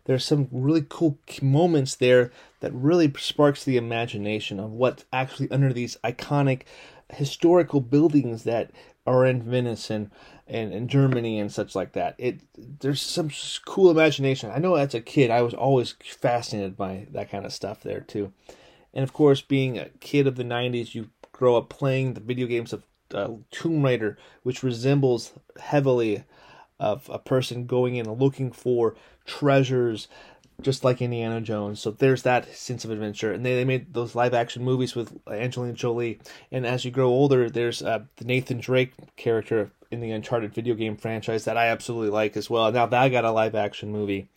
There's 0.05 0.25
some 0.25 0.47
really 0.51 0.85
cool 0.87 1.19
moments 1.41 1.95
there 1.95 2.31
that 2.61 2.73
really 2.73 3.13
sparks 3.17 3.63
the 3.63 3.77
imagination 3.77 4.59
of 4.59 4.71
what's 4.71 5.05
actually 5.13 5.51
under 5.51 5.71
these 5.71 5.97
iconic 6.03 6.63
historical 7.09 7.79
buildings 7.79 8.43
that 8.43 8.71
are 9.05 9.25
in 9.25 9.43
Venice 9.43 9.89
and, 9.89 10.09
and, 10.47 10.73
and 10.73 10.89
Germany 10.89 11.39
and 11.39 11.51
such 11.51 11.75
like 11.75 11.93
that. 11.93 12.15
It 12.17 12.39
there's 12.57 13.01
some 13.01 13.29
cool 13.65 13.91
imagination. 13.91 14.51
I 14.51 14.59
know 14.59 14.75
as 14.75 14.93
a 14.93 15.01
kid 15.01 15.31
I 15.31 15.41
was 15.41 15.53
always 15.53 15.95
fascinated 16.03 16.75
by 16.75 17.07
that 17.11 17.29
kind 17.29 17.45
of 17.45 17.53
stuff 17.53 17.81
there 17.81 18.01
too. 18.01 18.33
And 18.99 19.05
of 19.05 19.13
course, 19.13 19.39
being 19.39 19.77
a 19.77 19.87
kid 20.01 20.27
of 20.27 20.35
the 20.35 20.43
'90s, 20.43 20.93
you 20.93 21.09
grow 21.31 21.55
up 21.55 21.69
playing 21.69 22.15
the 22.15 22.19
video 22.19 22.47
games 22.47 22.73
of 22.73 22.83
uh, 23.13 23.29
Tomb 23.49 23.81
Raider, 23.81 24.17
which 24.43 24.61
resembles 24.61 25.31
heavily 25.57 26.25
of 26.81 27.09
a 27.09 27.17
person 27.17 27.65
going 27.65 27.95
in 27.95 28.07
and 28.07 28.19
looking 28.19 28.51
for 28.51 28.97
treasures 29.25 30.09
just 30.61 30.83
like 30.83 31.01
Indiana 31.01 31.39
Jones. 31.39 31.79
So 31.79 31.91
there's 31.91 32.23
that 32.23 32.53
sense 32.53 32.83
of 32.83 32.91
adventure. 32.91 33.31
And 33.31 33.45
they, 33.45 33.55
they 33.55 33.63
made 33.63 33.93
those 33.93 34.15
live 34.15 34.33
action 34.33 34.65
movies 34.65 34.95
with 34.95 35.17
Angelina 35.29 35.71
Jolie. 35.71 36.19
And 36.51 36.67
as 36.67 36.83
you 36.83 36.91
grow 36.91 37.07
older, 37.07 37.49
there's 37.49 37.81
uh, 37.81 37.99
the 38.17 38.25
Nathan 38.25 38.59
Drake 38.59 38.91
character 39.15 39.71
in 39.91 40.01
the 40.01 40.11
Uncharted 40.11 40.53
video 40.53 40.75
game 40.75 40.97
franchise 40.97 41.45
that 41.45 41.55
I 41.55 41.67
absolutely 41.67 42.09
like 42.09 42.35
as 42.35 42.49
well. 42.49 42.69
Now 42.69 42.85
that 42.85 43.07
got 43.13 43.23
a 43.23 43.31
live 43.31 43.55
action 43.55 43.93
movie. 43.93 44.27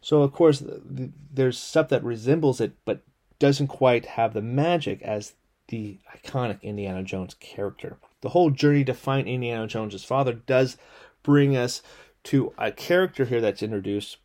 So 0.00 0.22
of 0.22 0.32
course, 0.32 0.60
there's 0.66 1.56
stuff 1.56 1.90
that 1.90 2.02
resembles 2.02 2.60
it, 2.60 2.72
but 2.84 3.02
doesn't 3.38 3.68
quite 3.68 4.06
have 4.06 4.34
the 4.34 4.42
magic 4.42 5.02
as 5.02 5.34
the 5.68 5.98
iconic 6.14 6.62
Indiana 6.62 7.02
Jones 7.02 7.34
character. 7.34 7.96
The 8.20 8.30
whole 8.30 8.50
journey 8.50 8.84
to 8.84 8.94
find 8.94 9.26
Indiana 9.26 9.66
Jones's 9.66 10.04
father 10.04 10.32
does 10.32 10.76
bring 11.22 11.56
us 11.56 11.82
to 12.24 12.52
a 12.58 12.72
character 12.72 13.24
here 13.24 13.40
that's 13.40 13.62
introduced, 13.62 14.18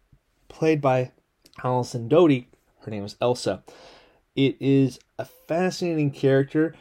played 0.50 0.82
by 0.82 1.12
Alison 1.64 2.08
Doody. 2.08 2.48
Her 2.82 2.92
name 2.92 3.06
is 3.06 3.16
Elsa. 3.22 3.64
It 4.36 4.56
is 4.60 5.00
a 5.20 5.26
fascinating 5.26 6.12
character, 6.12 6.76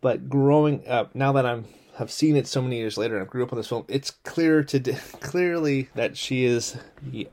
but 0.00 0.28
growing 0.28 0.86
up, 0.86 1.14
now 1.14 1.32
that 1.32 1.46
I'm 1.46 1.66
have 1.96 2.10
seen 2.10 2.36
it 2.36 2.46
so 2.46 2.62
many 2.62 2.78
years 2.78 2.96
later 2.96 3.16
and 3.16 3.26
I 3.26 3.30
grew 3.30 3.42
up 3.42 3.52
on 3.52 3.58
this 3.58 3.68
film, 3.68 3.84
it's 3.88 4.10
clear 4.10 4.62
to 4.64 4.80
clearly 5.20 5.88
that 5.94 6.16
she 6.16 6.44
is 6.44 6.76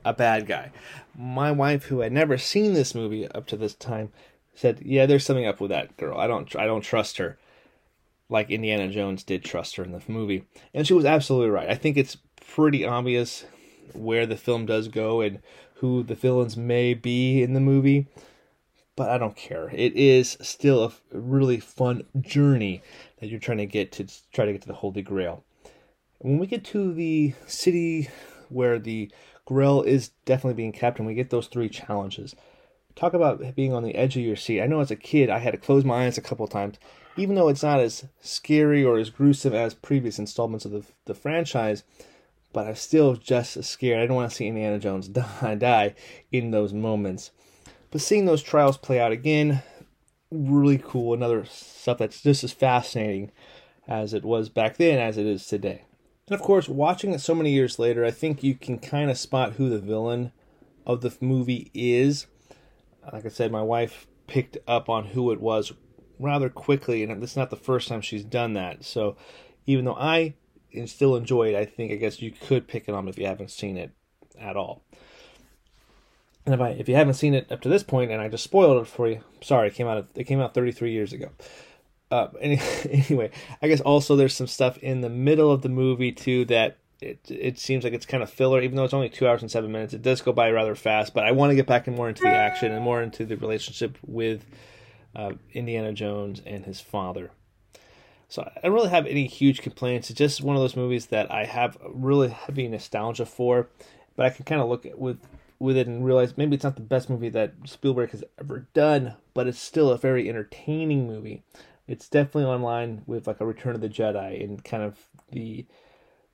a 0.03 0.13
bad 0.13 0.47
guy. 0.47 0.71
My 1.17 1.51
wife, 1.51 1.85
who 1.85 2.01
had 2.01 2.11
never 2.11 2.37
seen 2.37 2.73
this 2.73 2.93
movie 2.93 3.27
up 3.29 3.47
to 3.47 3.57
this 3.57 3.73
time, 3.73 4.11
said, 4.59 4.81
"Yeah, 4.83 5.05
there's 5.05 5.25
something 5.25 5.45
up 5.45 5.61
with 5.61 5.71
that 5.71 5.95
girl. 5.95 6.19
I 6.19 6.27
don't 6.27 6.53
I 6.55 6.65
don't 6.65 6.81
trust 6.81 7.17
her." 7.17 7.37
Like 8.27 8.51
Indiana 8.51 8.89
Jones 8.89 9.23
did 9.23 9.43
trust 9.43 9.77
her 9.77 9.83
in 9.83 9.91
the 9.91 10.01
movie. 10.07 10.43
And 10.73 10.85
she 10.85 10.93
was 10.93 11.05
absolutely 11.05 11.49
right. 11.49 11.69
I 11.69 11.75
think 11.75 11.97
it's 11.97 12.17
pretty 12.45 12.85
obvious 12.85 13.45
where 13.93 14.25
the 14.25 14.37
film 14.37 14.65
does 14.65 14.87
go 14.87 15.21
and 15.21 15.39
who 15.75 16.03
the 16.03 16.13
villains 16.13 16.57
may 16.57 16.93
be 16.93 17.41
in 17.41 17.53
the 17.53 17.59
movie. 17.59 18.07
But 18.95 19.09
I 19.09 19.17
don't 19.17 19.35
care. 19.35 19.69
It 19.73 19.95
is 19.95 20.37
still 20.41 20.83
a 20.83 21.17
really 21.17 21.59
fun 21.59 22.03
journey 22.19 22.83
that 23.19 23.29
you're 23.29 23.39
trying 23.39 23.59
to 23.59 23.65
get 23.65 23.93
to 23.93 24.05
try 24.33 24.45
to 24.45 24.51
get 24.51 24.61
to 24.63 24.67
the 24.67 24.73
Holy 24.73 25.01
Grail. 25.01 25.43
When 26.19 26.37
we 26.37 26.47
get 26.47 26.65
to 26.65 26.93
the 26.93 27.33
city 27.47 28.09
where 28.49 28.77
the 28.77 29.09
Grail 29.45 29.81
is 29.81 30.09
definitely 30.25 30.53
being 30.53 30.73
kept, 30.73 30.99
and 30.99 31.07
we 31.07 31.15
get 31.15 31.31
those 31.31 31.47
three 31.47 31.69
challenges. 31.69 32.35
Talk 32.99 33.13
about 33.13 33.55
being 33.55 33.73
on 33.73 33.83
the 33.83 33.95
edge 33.95 34.17
of 34.17 34.23
your 34.23 34.35
seat. 34.35 34.61
I 34.61 34.67
know 34.67 34.81
as 34.81 34.91
a 34.91 34.95
kid 34.95 35.29
I 35.29 35.39
had 35.39 35.51
to 35.51 35.57
close 35.57 35.85
my 35.85 36.05
eyes 36.05 36.17
a 36.17 36.21
couple 36.21 36.47
times, 36.47 36.77
even 37.15 37.35
though 37.35 37.47
it's 37.47 37.63
not 37.63 37.79
as 37.79 38.05
scary 38.19 38.83
or 38.83 38.97
as 38.97 39.09
gruesome 39.09 39.53
as 39.53 39.73
previous 39.73 40.19
installments 40.19 40.65
of 40.65 40.71
the, 40.71 40.83
the 41.05 41.13
franchise 41.13 41.83
but 42.51 42.67
I'm 42.67 42.75
still 42.75 43.15
just 43.15 43.63
scared. 43.63 44.01
I 44.01 44.05
don't 44.05 44.15
want 44.15 44.31
to 44.31 44.35
see 44.35 44.47
Indiana 44.47 44.79
Jones 44.79 45.07
die, 45.07 45.55
die 45.55 45.95
in 46.31 46.51
those 46.51 46.73
moments. 46.73 47.31
But 47.91 48.01
seeing 48.01 48.25
those 48.25 48.43
trials 48.43 48.77
play 48.77 48.99
out 48.99 49.11
again, 49.11 49.63
really 50.31 50.77
cool. 50.77 51.13
Another 51.13 51.45
stuff 51.45 51.97
that's 51.99 52.21
just 52.21 52.43
as 52.43 52.51
fascinating 52.51 53.31
as 53.87 54.13
it 54.13 54.23
was 54.23 54.49
back 54.49 54.77
then 54.77 54.99
as 54.99 55.17
it 55.17 55.25
is 55.25 55.45
today. 55.47 55.83
And 56.27 56.35
of 56.35 56.41
course, 56.41 56.69
watching 56.69 57.13
it 57.13 57.21
so 57.21 57.33
many 57.33 57.51
years 57.51 57.79
later, 57.79 58.05
I 58.05 58.11
think 58.11 58.43
you 58.43 58.53
can 58.53 58.77
kind 58.77 59.09
of 59.09 59.17
spot 59.17 59.53
who 59.53 59.69
the 59.69 59.79
villain 59.79 60.31
of 60.85 61.01
the 61.01 61.15
movie 61.19 61.71
is. 61.73 62.27
Like 63.13 63.25
I 63.25 63.29
said, 63.29 63.51
my 63.51 63.61
wife 63.61 64.07
picked 64.27 64.57
up 64.67 64.89
on 64.89 65.05
who 65.05 65.31
it 65.31 65.41
was 65.41 65.73
rather 66.19 66.49
quickly, 66.49 67.03
and 67.03 67.23
it's 67.23 67.35
not 67.35 67.49
the 67.49 67.55
first 67.55 67.87
time 67.87 68.01
she's 68.01 68.23
done 68.23 68.53
that. 68.53 68.83
So 68.83 69.15
even 69.65 69.85
though 69.85 69.95
I 69.95 70.35
still 70.85 71.15
enjoy 71.15 71.53
it, 71.53 71.55
I 71.55 71.65
think 71.65 71.91
I 71.91 71.95
guess 71.95 72.21
you 72.21 72.31
could 72.31 72.67
pick 72.67 72.87
it 72.87 72.93
on 72.93 73.07
if 73.07 73.17
you 73.17 73.25
haven't 73.25 73.51
seen 73.51 73.77
it 73.77 73.91
at 74.39 74.55
all. 74.55 74.83
And 76.45 76.55
if 76.55 76.61
I 76.61 76.69
if 76.69 76.89
you 76.89 76.95
haven't 76.95 77.15
seen 77.15 77.33
it 77.33 77.51
up 77.51 77.61
to 77.61 77.69
this 77.69 77.83
point, 77.83 78.11
and 78.11 78.21
I 78.21 78.27
just 78.27 78.43
spoiled 78.43 78.81
it 78.81 78.87
for 78.87 79.07
you, 79.07 79.21
sorry, 79.41 79.67
it 79.67 79.75
came 79.75 79.87
out 79.87 80.07
it 80.15 80.23
came 80.25 80.39
out 80.39 80.53
33 80.53 80.91
years 80.91 81.13
ago. 81.13 81.29
Uh, 82.11 82.27
anyway, 82.41 83.29
I 83.61 83.67
guess 83.67 83.81
also 83.81 84.15
there's 84.15 84.35
some 84.35 84.47
stuff 84.47 84.77
in 84.79 85.01
the 85.01 85.09
middle 85.09 85.51
of 85.51 85.61
the 85.61 85.69
movie 85.69 86.11
too 86.11 86.45
that 86.45 86.77
it 87.01 87.19
it 87.29 87.59
seems 87.59 87.83
like 87.83 87.93
it's 87.93 88.05
kind 88.05 88.23
of 88.23 88.29
filler, 88.29 88.61
even 88.61 88.75
though 88.75 88.83
it's 88.83 88.93
only 88.93 89.09
two 89.09 89.27
hours 89.27 89.41
and 89.41 89.49
seven 89.49 89.71
minutes. 89.71 89.93
It 89.93 90.01
does 90.01 90.21
go 90.21 90.33
by 90.33 90.51
rather 90.51 90.75
fast, 90.75 91.13
but 91.13 91.25
I 91.25 91.31
want 91.31 91.51
to 91.51 91.55
get 91.55 91.67
back 91.67 91.87
and 91.87 91.95
more 91.95 92.09
into 92.09 92.23
the 92.23 92.29
action 92.29 92.71
and 92.71 92.83
more 92.83 93.01
into 93.01 93.25
the 93.25 93.37
relationship 93.37 93.97
with 94.05 94.45
uh, 95.15 95.33
Indiana 95.53 95.93
Jones 95.93 96.41
and 96.45 96.65
his 96.65 96.81
father. 96.81 97.31
So 98.27 98.43
I 98.43 98.61
don't 98.61 98.73
really 98.73 98.89
have 98.89 99.07
any 99.07 99.25
huge 99.25 99.61
complaints. 99.61 100.09
It's 100.09 100.17
just 100.17 100.43
one 100.43 100.55
of 100.55 100.61
those 100.61 100.75
movies 100.75 101.07
that 101.07 101.31
I 101.31 101.45
have 101.45 101.77
really 101.83 102.29
heavy 102.29 102.67
nostalgia 102.67 103.25
for, 103.25 103.69
but 104.15 104.25
I 104.25 104.29
can 104.29 104.45
kind 104.45 104.61
of 104.61 104.69
look 104.69 104.85
at 104.85 104.99
with 104.99 105.19
with 105.57 105.75
it 105.75 105.87
and 105.87 106.05
realize 106.05 106.37
maybe 106.37 106.55
it's 106.55 106.63
not 106.63 106.75
the 106.75 106.81
best 106.81 107.09
movie 107.09 107.29
that 107.29 107.53
Spielberg 107.65 108.11
has 108.11 108.23
ever 108.39 108.67
done, 108.73 109.15
but 109.33 109.45
it's 109.47 109.59
still 109.59 109.89
a 109.89 109.97
very 109.97 110.29
entertaining 110.29 111.05
movie. 111.05 111.43
It's 111.85 112.07
definitely 112.07 112.45
on 112.45 112.61
line 112.61 113.01
with 113.07 113.27
like 113.27 113.41
a 113.41 113.45
Return 113.45 113.75
of 113.75 113.81
the 113.81 113.89
Jedi 113.89 114.41
and 114.41 114.63
kind 114.63 114.83
of 114.83 114.97
the 115.31 115.65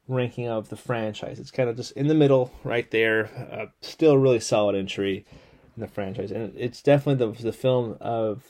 ranking 0.08 0.48
of 0.48 0.70
the 0.70 0.76
franchise. 0.76 1.40
It's 1.40 1.52
kind 1.52 1.70
of 1.70 1.78
just 1.78 1.92
in 1.94 2.08
the 2.08 2.14
middle, 2.14 2.52
right 2.64 2.90
there. 2.92 3.30
Uh, 3.52 3.66
still 3.82 4.18
really 4.18 4.40
solid 4.40 4.76
entry 4.76 5.26
in 5.76 5.82
the 5.82 5.88
franchise, 5.88 6.32
and 6.32 6.54
it's 6.56 6.82
definitely 6.82 7.26
the 7.26 7.44
the 7.44 7.54
film 7.54 7.98
of 8.00 8.44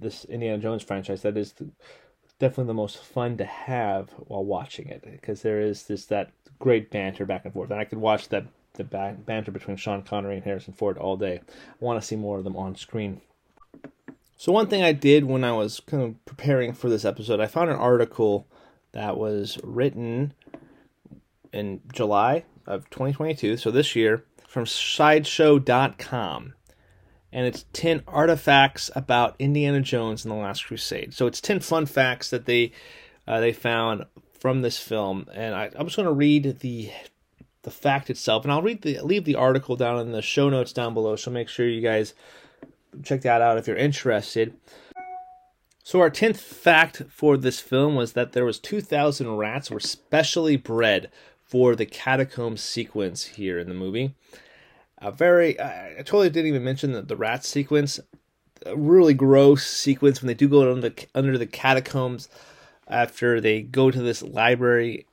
this 0.00 0.24
Indiana 0.24 0.58
Jones 0.58 0.82
franchise 0.82 1.22
that 1.22 1.36
is 1.36 1.52
the, 1.52 1.68
definitely 2.38 2.66
the 2.66 2.74
most 2.74 2.98
fun 3.02 3.36
to 3.36 3.44
have 3.44 4.10
while 4.10 4.44
watching 4.44 4.88
it 4.88 5.02
because 5.08 5.42
there 5.42 5.60
is 5.60 5.84
this 5.84 6.06
that 6.06 6.32
great 6.58 6.90
banter 6.90 7.24
back 7.24 7.44
and 7.44 7.54
forth, 7.54 7.70
and 7.70 7.80
I 7.80 7.84
could 7.84 7.98
watch 7.98 8.28
that 8.30 8.46
the 8.74 8.84
banter 8.84 9.50
between 9.50 9.76
Sean 9.76 10.02
Connery 10.02 10.36
and 10.36 10.44
Harrison 10.44 10.72
Ford 10.72 10.96
all 10.96 11.16
day. 11.16 11.40
I 11.46 11.84
want 11.84 12.00
to 12.00 12.06
see 12.06 12.16
more 12.16 12.38
of 12.38 12.44
them 12.44 12.56
on 12.56 12.74
screen. 12.74 13.20
So 14.36 14.50
one 14.50 14.66
thing 14.66 14.82
I 14.82 14.92
did 14.92 15.24
when 15.24 15.44
I 15.44 15.52
was 15.52 15.80
kind 15.80 16.02
of 16.02 16.24
preparing 16.24 16.72
for 16.72 16.88
this 16.88 17.04
episode, 17.04 17.38
I 17.38 17.46
found 17.46 17.70
an 17.70 17.76
article 17.76 18.46
that 18.92 19.16
was 19.16 19.58
written 19.62 20.32
in 21.52 21.80
July 21.92 22.44
of 22.66 22.88
2022, 22.90 23.56
so 23.56 23.70
this 23.70 23.94
year, 23.96 24.24
from 24.46 24.66
sideshow.com 24.66 26.54
and 27.32 27.46
it's 27.46 27.64
10 27.72 28.02
artifacts 28.06 28.90
about 28.94 29.34
Indiana 29.38 29.80
Jones 29.80 30.24
and 30.24 30.32
the 30.32 30.36
Last 30.36 30.66
Crusade. 30.66 31.14
So 31.14 31.26
it's 31.26 31.40
10 31.40 31.60
fun 31.60 31.86
facts 31.86 32.30
that 32.30 32.44
they 32.44 32.72
uh, 33.26 33.40
they 33.40 33.52
found 33.52 34.04
from 34.38 34.62
this 34.62 34.78
film, 34.78 35.28
and 35.32 35.54
I, 35.54 35.70
I'm 35.76 35.86
just 35.86 35.96
going 35.96 36.08
to 36.08 36.12
read 36.12 36.58
the 36.60 36.90
the 37.62 37.70
fact 37.70 38.10
itself, 38.10 38.44
and 38.44 38.52
I'll 38.52 38.62
read 38.62 38.82
the 38.82 39.00
leave 39.00 39.24
the 39.24 39.36
article 39.36 39.76
down 39.76 40.00
in 40.00 40.12
the 40.12 40.22
show 40.22 40.50
notes 40.50 40.72
down 40.72 40.94
below. 40.94 41.16
So 41.16 41.30
make 41.30 41.48
sure 41.48 41.66
you 41.66 41.80
guys 41.80 42.14
check 43.04 43.22
that 43.22 43.40
out 43.40 43.58
if 43.58 43.66
you're 43.66 43.76
interested. 43.76 44.54
So 45.84 46.00
our 46.00 46.10
10th 46.10 46.36
fact 46.36 47.02
for 47.08 47.36
this 47.36 47.58
film 47.58 47.96
was 47.96 48.12
that 48.12 48.32
there 48.32 48.44
was 48.44 48.60
2,000 48.60 49.36
rats 49.36 49.68
were 49.68 49.80
specially 49.80 50.56
bred 50.56 51.10
for 51.52 51.76
the 51.76 51.86
catacomb 51.86 52.56
sequence 52.56 53.24
here 53.24 53.58
in 53.58 53.68
the 53.68 53.74
movie 53.74 54.14
a 54.98 55.12
very 55.12 55.60
I 55.60 55.96
totally 55.98 56.30
didn't 56.30 56.48
even 56.48 56.64
mention 56.64 56.92
the, 56.92 57.02
the 57.02 57.16
rat 57.16 57.44
sequence 57.44 58.00
a 58.64 58.76
really 58.76 59.14
gross 59.14 59.66
sequence 59.66 60.22
when 60.22 60.28
they 60.28 60.34
do 60.34 60.48
go 60.48 60.62
under 60.72 60.88
the 60.88 61.06
under 61.14 61.36
the 61.36 61.46
catacombs 61.46 62.28
after 62.88 63.40
they 63.40 63.62
go 63.62 63.90
to 63.90 64.00
this 64.00 64.22
library 64.22 65.06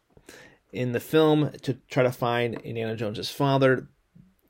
in 0.72 0.92
the 0.92 1.00
film 1.00 1.52
to 1.64 1.74
try 1.90 2.04
to 2.04 2.12
find 2.12 2.56
Indiana 2.62 2.96
Jones's 2.96 3.32
father. 3.32 3.88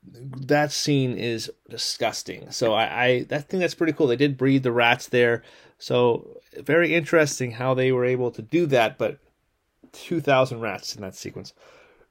That 0.02 0.72
scene 0.72 1.16
is 1.16 1.50
disgusting. 1.68 2.50
So 2.50 2.74
I, 2.74 3.08
I 3.08 3.24
think 3.24 3.60
that's 3.60 3.74
pretty 3.74 3.92
cool. 3.92 4.06
They 4.06 4.16
did 4.16 4.38
breed 4.38 4.62
the 4.62 4.72
rats 4.72 5.08
there, 5.08 5.42
so 5.78 6.40
very 6.58 6.94
interesting 6.94 7.52
how 7.52 7.74
they 7.74 7.92
were 7.92 8.04
able 8.04 8.30
to 8.32 8.42
do 8.42 8.66
that. 8.66 8.98
But 8.98 9.18
two 9.92 10.20
thousand 10.20 10.60
rats 10.60 10.94
in 10.94 11.02
that 11.02 11.14
sequence, 11.14 11.52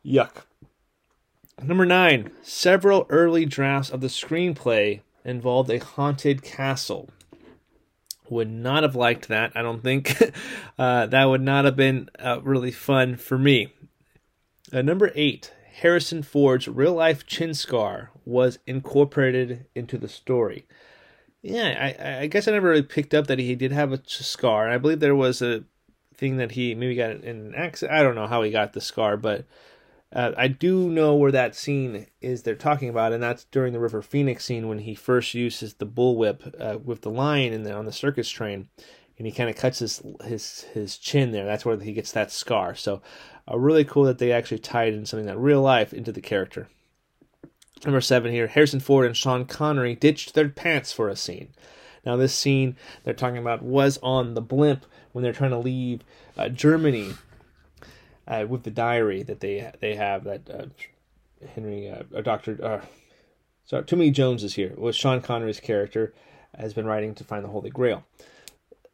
yuck. 0.06 0.44
Number 1.62 1.86
nine, 1.86 2.32
several 2.41 3.06
early 3.10 3.46
drafts 3.46 3.89
of 3.89 4.01
the 4.01 4.08
screenplay 4.08 5.01
involved 5.25 5.70
a 5.70 5.79
haunted 5.79 6.41
castle. 6.41 7.10
Would 8.29 8.50
not 8.50 8.84
have 8.84 8.96
liked 8.96 9.27
that, 9.27 9.51
I 9.56 9.62
don't 9.62 9.82
think. 9.82 10.15
uh, 10.79 11.08
that 11.08 11.25
would 11.25 11.41
not 11.41 11.65
have 11.65 11.75
been 11.75 12.10
uh, 12.20 12.39
really 12.44 12.72
fun 12.72 13.15
for 13.18 13.38
me. 13.38 13.74
Uh, 14.72 14.82
number 14.82 15.12
eight, 15.15 15.51
Harrison 15.74 16.24
Ford's 16.24 16.68
real 16.68 16.94
life 16.94 17.25
chin 17.25 17.53
scar 17.53 18.12
was 18.25 18.60
incorporated 18.68 19.65
into 19.75 19.98
the 19.98 20.10
story. 20.10 20.68
Yeah, 21.41 21.96
I, 21.98 22.24
I 22.24 22.27
guess 22.27 22.48
I 22.48 22.51
never 22.51 22.70
really 22.70 22.84
picked 22.84 23.13
up 23.13 23.27
that 23.27 23.39
he 23.39 23.56
did 23.56 23.72
have 23.72 23.94
a 23.94 24.01
scar. 24.06 24.70
I 24.70 24.77
believe 24.77 25.00
there 25.00 25.15
was 25.15 25.41
a 25.41 25.63
thing 26.13 26.38
that 26.38 26.51
he 26.51 26.75
maybe 26.75 26.96
got 26.96 27.12
in 27.12 27.24
an 27.24 27.53
accident. 27.56 27.98
I 27.98 28.03
don't 28.03 28.15
know 28.15 28.27
how 28.27 28.44
he 28.44 28.51
got 28.51 28.74
the 28.74 28.82
scar, 28.82 29.15
but 29.15 29.46
uh, 30.12 30.32
I 30.36 30.48
do 30.48 30.89
know 30.89 31.16
where 31.16 31.32
that 31.32 31.56
scene 31.56 32.08
is 32.20 32.42
they're 32.42 32.56
talking 32.56 32.89
about, 32.89 33.13
and 33.13 33.22
that's 33.22 33.44
during 33.46 33.74
the 33.74 33.80
River 33.80 34.01
Phoenix 34.01 34.44
scene 34.44 34.68
when 34.68 34.80
he 34.80 34.96
first 34.96 35.36
uses 35.36 35.75
the 35.75 35.86
bullwhip 35.86 36.56
uh, 36.60 36.80
with 36.80 37.01
the 37.01 37.12
lion 37.12 37.54
in 37.54 37.63
the, 37.63 37.74
on 37.74 37.86
the 37.86 37.92
circus 37.92 38.28
train, 38.28 38.70
and 39.18 39.28
he 39.28 39.32
kind 39.32 39.50
of 39.50 39.56
cuts 39.56 39.80
his 39.80 40.01
his 40.24 40.62
his 40.74 40.98
chin 40.98 41.32
there. 41.32 41.46
That's 41.46 41.63
where 41.63 41.80
he 41.80 41.94
gets 41.94 42.12
that 42.13 42.32
scar. 42.32 42.74
So, 42.74 43.04
uh, 43.50 43.60
really 43.60 43.86
cool 43.86 44.06
that 44.06 44.18
they 44.18 44.32
actually 44.32 44.60
tied 44.60 44.96
in 44.96 45.06
something 45.06 45.28
that 45.28 45.38
real 45.38 45.62
life 45.62 45.94
into 45.94 46.12
the 46.12 46.22
character. 46.22 46.70
Number 47.86 48.01
seven 48.01 48.32
here: 48.32 48.48
Harrison 48.48 48.80
Ford 48.80 49.06
and 49.06 49.16
Sean 49.16 49.46
Connery 49.46 49.94
ditched 49.94 50.34
their 50.34 50.50
pants 50.50 50.92
for 50.92 51.08
a 51.08 51.16
scene. 51.16 51.50
Now, 52.04 52.16
this 52.16 52.34
scene 52.34 52.78
they're 53.04 53.13
talking 53.13 53.38
about 53.38 53.62
was 53.62 54.00
on 54.01 54.34
the 54.34 54.42
blimp 54.42 54.88
when 55.12 55.24
they're 55.24 55.34
trying 55.34 55.51
to 55.51 55.60
leave 55.60 56.01
uh, 56.36 56.50
Germany 56.50 57.13
uh, 58.29 58.45
with 58.48 58.63
the 58.63 58.71
diary 58.71 59.24
that 59.24 59.39
they 59.39 59.69
they 59.81 59.95
have 59.95 60.24
that 60.24 60.50
uh, 60.50 60.65
Henry 61.55 61.89
uh, 61.89 62.21
Doctor 62.21 62.57
uh, 62.63 62.86
sorry 63.65 63.83
Tommy 63.83 64.12
Jones 64.12 64.43
is 64.43 64.53
here. 64.53 64.74
Was 64.77 64.95
Sean 64.95 65.21
Connery's 65.21 65.59
character 65.59 66.13
has 66.57 66.74
been 66.74 66.86
writing 66.86 67.15
to 67.15 67.24
find 67.24 67.43
the 67.43 67.50
Holy 67.50 67.69
Grail. 67.69 68.03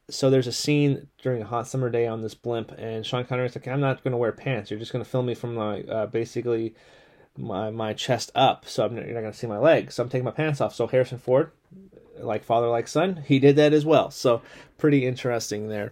So 0.09 0.29
there's 0.29 0.47
a 0.47 0.51
scene 0.51 1.07
during 1.21 1.41
a 1.41 1.45
hot 1.45 1.67
summer 1.67 1.89
day 1.89 2.05
on 2.05 2.21
this 2.21 2.35
blimp, 2.35 2.71
and 2.77 3.05
Sean 3.05 3.25
Connery's 3.25 3.55
like, 3.55 3.67
"I'm 3.67 3.79
not 3.79 4.03
going 4.03 4.11
to 4.11 4.17
wear 4.17 4.31
pants. 4.31 4.69
You're 4.69 4.79
just 4.79 4.91
going 4.91 5.03
to 5.03 5.09
film 5.09 5.25
me 5.25 5.33
from 5.33 5.55
my 5.55 5.81
uh, 5.81 6.05
basically 6.05 6.75
my 7.37 7.71
my 7.71 7.93
chest 7.93 8.31
up, 8.35 8.67
so 8.67 8.85
I'm, 8.85 8.95
you're 8.95 9.05
not 9.07 9.21
going 9.21 9.31
to 9.31 9.37
see 9.37 9.47
my 9.47 9.57
legs. 9.57 9.95
So 9.95 10.03
I'm 10.03 10.09
taking 10.09 10.25
my 10.25 10.31
pants 10.31 10.61
off." 10.61 10.75
So 10.75 10.85
Harrison 10.85 11.17
Ford, 11.17 11.51
like 12.19 12.43
father 12.43 12.67
like 12.67 12.87
son, 12.87 13.23
he 13.25 13.39
did 13.39 13.55
that 13.55 13.73
as 13.73 13.83
well. 13.83 14.11
So 14.11 14.43
pretty 14.77 15.07
interesting 15.07 15.69
there. 15.69 15.91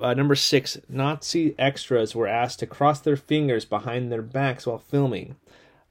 Uh, 0.00 0.14
number 0.14 0.34
six, 0.34 0.78
Nazi 0.88 1.54
extras 1.58 2.14
were 2.14 2.26
asked 2.26 2.58
to 2.60 2.66
cross 2.66 3.00
their 3.00 3.16
fingers 3.16 3.64
behind 3.64 4.10
their 4.10 4.22
backs 4.22 4.66
while 4.66 4.78
filming. 4.78 5.36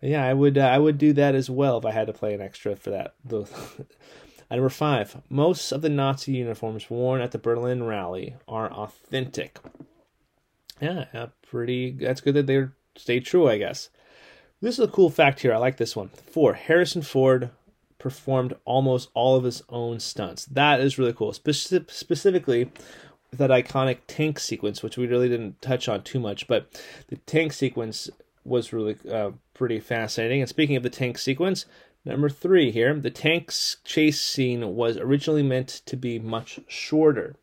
Yeah, 0.01 0.25
I 0.25 0.33
would 0.33 0.57
uh, 0.57 0.61
I 0.61 0.77
would 0.77 0.97
do 0.97 1.13
that 1.13 1.35
as 1.35 1.49
well 1.49 1.77
if 1.77 1.85
I 1.85 1.91
had 1.91 2.07
to 2.07 2.13
play 2.13 2.33
an 2.33 2.41
extra 2.41 2.75
for 2.75 2.89
that. 2.91 3.15
number 4.51 4.69
five, 4.69 5.21
most 5.29 5.71
of 5.71 5.81
the 5.81 5.89
Nazi 5.89 6.33
uniforms 6.33 6.89
worn 6.89 7.21
at 7.21 7.31
the 7.31 7.37
Berlin 7.37 7.83
rally 7.83 8.35
are 8.47 8.71
authentic. 8.71 9.59
Yeah, 10.81 11.27
pretty. 11.41 11.91
That's 11.91 12.21
good 12.21 12.35
that 12.35 12.47
they 12.47 12.67
stay 12.95 13.19
true, 13.19 13.49
I 13.49 13.57
guess. 13.57 13.89
This 14.61 14.77
is 14.77 14.85
a 14.85 14.91
cool 14.91 15.09
fact 15.09 15.41
here. 15.41 15.53
I 15.53 15.57
like 15.57 15.77
this 15.77 15.95
one. 15.95 16.09
Four, 16.09 16.53
Harrison 16.53 17.01
Ford 17.01 17.49
performed 17.97 18.55
almost 18.65 19.09
all 19.13 19.35
of 19.35 19.43
his 19.43 19.61
own 19.69 19.99
stunts. 19.99 20.45
That 20.45 20.79
is 20.79 20.97
really 20.97 21.13
cool. 21.13 21.33
Speci- 21.33 21.89
specifically, 21.91 22.71
that 23.31 23.49
iconic 23.49 23.99
tank 24.07 24.39
sequence, 24.39 24.81
which 24.81 24.97
we 24.97 25.07
really 25.07 25.29
didn't 25.29 25.61
touch 25.61 25.87
on 25.87 26.03
too 26.03 26.19
much, 26.19 26.47
but 26.47 26.81
the 27.07 27.17
tank 27.17 27.53
sequence 27.53 28.09
was 28.43 28.73
really 28.73 28.97
uh, 29.11 29.31
pretty 29.53 29.79
fascinating. 29.79 30.41
And 30.41 30.49
speaking 30.49 30.75
of 30.75 30.83
the 30.83 30.89
tank 30.89 31.17
sequence, 31.17 31.65
number 32.03 32.29
three 32.29 32.71
here, 32.71 32.93
the 32.95 33.11
tank 33.11 33.53
chase 33.83 34.19
scene 34.19 34.75
was 34.75 34.97
originally 34.97 35.43
meant 35.43 35.81
to 35.85 35.95
be 35.95 36.19
much 36.19 36.59
shorter. 36.67 37.35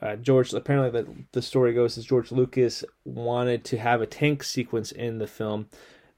Uh, 0.00 0.16
George, 0.16 0.52
apparently, 0.54 0.90
the, 0.90 1.08
the 1.32 1.42
story 1.42 1.74
goes 1.74 1.98
is 1.98 2.04
George 2.04 2.30
Lucas 2.30 2.84
wanted 3.04 3.64
to 3.64 3.78
have 3.78 4.00
a 4.00 4.06
tank 4.06 4.44
sequence 4.44 4.92
in 4.92 5.18
the 5.18 5.26
film, 5.26 5.68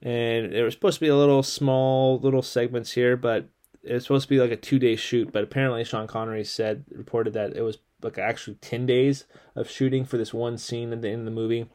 and 0.02 0.52
it 0.52 0.62
was 0.62 0.74
supposed 0.74 0.96
to 0.96 1.00
be 1.00 1.08
a 1.08 1.16
little 1.16 1.42
small, 1.42 2.18
little 2.18 2.42
segments 2.42 2.92
here, 2.92 3.16
but 3.16 3.48
it's 3.82 4.04
supposed 4.04 4.25
to 4.25 4.28
be 4.28 4.40
like 4.40 4.50
a 4.50 4.56
two 4.56 4.78
day 4.78 4.96
shoot. 4.96 5.32
But 5.32 5.44
apparently, 5.44 5.84
Sean 5.84 6.06
Connery 6.06 6.44
said 6.44 6.84
reported 6.90 7.32
that 7.34 7.56
it 7.56 7.62
was 7.62 7.78
like 8.02 8.18
actually 8.18 8.54
10 8.56 8.87
days 8.87 9.25
of 9.54 9.70
shooting 9.70 10.04
for 10.04 10.16
this 10.16 10.32
one 10.32 10.58
scene 10.58 10.92
in 10.92 11.00
the, 11.00 11.08
in 11.08 11.25
the 11.25 11.30
movie. 11.30 11.68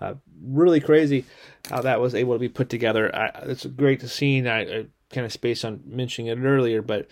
Uh, 0.00 0.14
really 0.42 0.80
crazy 0.80 1.24
how 1.70 1.82
that 1.82 2.00
was 2.00 2.14
able 2.14 2.34
to 2.34 2.38
be 2.38 2.48
put 2.48 2.68
together. 2.68 3.14
I, 3.14 3.30
it's 3.44 3.64
a 3.64 3.68
great 3.68 4.00
scene. 4.02 4.46
I, 4.46 4.60
I 4.60 4.86
kind 5.10 5.24
of 5.24 5.32
spaced 5.32 5.64
on 5.64 5.82
mentioning 5.84 6.28
it 6.28 6.44
earlier, 6.44 6.82
but 6.82 7.08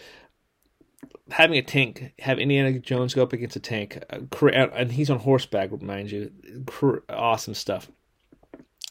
having 1.30 1.58
a 1.58 1.62
tank, 1.62 2.12
have 2.20 2.38
Indiana 2.38 2.78
Jones 2.78 3.14
go 3.14 3.22
up 3.22 3.32
against 3.32 3.56
a 3.56 3.60
tank, 3.60 3.98
uh, 4.10 4.20
and 4.40 4.92
he's 4.92 5.10
on 5.10 5.18
horseback, 5.18 5.82
mind 5.82 6.10
you, 6.10 6.30
awesome 7.08 7.54
stuff. 7.54 7.90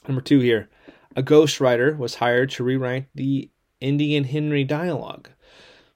Number 0.07 0.21
two 0.21 0.39
here, 0.39 0.69
a 1.15 1.23
ghost 1.23 1.57
ghostwriter 1.57 1.97
was 1.97 2.15
hired 2.15 2.49
to 2.51 2.63
rewrite 2.63 3.07
the 3.15 3.49
Indian 3.79 4.25
Henry 4.25 4.63
dialogue. 4.63 5.29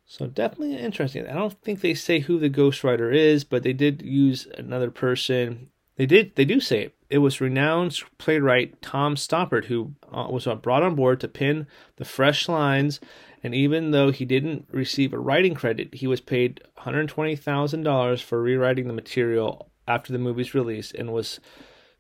So 0.06 0.26
definitely 0.26 0.76
interesting. 0.76 1.28
I 1.28 1.34
don't 1.34 1.54
think 1.62 1.82
they 1.82 1.94
say 1.94 2.20
who 2.20 2.39
the 2.39 2.50
ghostwriter 2.50 3.13
is, 3.13 3.44
but 3.44 3.62
they 3.62 3.74
did 3.74 4.02
use 4.02 4.48
another 4.58 4.89
person. 4.89 5.70
They 5.98 6.08
did. 6.08 6.36
They 6.36 6.46
do 6.46 6.60
say 6.60 6.86
it. 6.86 6.96
It 7.10 7.20
was 7.20 7.42
renowned 7.42 8.00
playwright 8.18 8.82
Tom 8.82 9.15
Stoppard 9.15 9.65
who 9.65 9.94
uh, 10.12 10.28
was 10.30 10.48
brought 10.62 10.84
on 10.84 10.96
board 10.96 11.20
to 11.20 11.28
pen 11.28 11.68
the 11.98 12.06
fresh 12.06 12.50
lines. 12.50 13.00
And 13.44 13.54
even 13.54 13.92
though 13.92 14.12
he 14.12 14.26
didn't 14.26 14.68
receive 14.72 15.13
a 15.13 15.20
writing 15.20 15.54
credit, 15.54 15.94
he 15.94 16.08
was 16.08 16.22
paid 16.22 16.62
$120,000 16.80 18.24
for 18.24 18.42
rewriting 18.42 18.88
the 18.88 18.94
material 18.94 19.70
after 19.88 20.12
the 20.12 20.20
movie's 20.20 20.54
release 20.54 20.92
and 20.92 21.13
was 21.13 21.39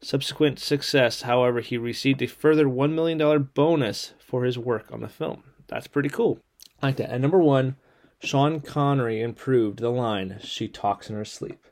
subsequent 0.01 0.59
success. 0.59 1.23
However, 1.23 1.61
he 1.61 1.77
received 1.77 2.21
a 2.21 2.27
further 2.27 2.65
$1 2.65 2.93
million 2.93 3.49
bonus 3.53 4.13
for 4.19 4.45
his 4.45 4.57
work 4.57 4.91
on 4.91 5.01
the 5.01 5.09
film. 5.09 5.43
That's 5.69 5.87
pretty 5.87 6.09
cool. 6.09 6.39
I 6.81 6.87
like 6.87 6.97
that. 6.97 7.11
And 7.11 7.21
number 7.21 7.39
one, 7.39 7.75
Sean 8.21 8.59
Connery 8.59 9.21
improved 9.21 9.79
the 9.79 9.89
line 9.89 10.39
"She 10.41 10.67
talks 10.67 11.09
in 11.09 11.15
her 11.15 11.25
sleep." 11.25 11.63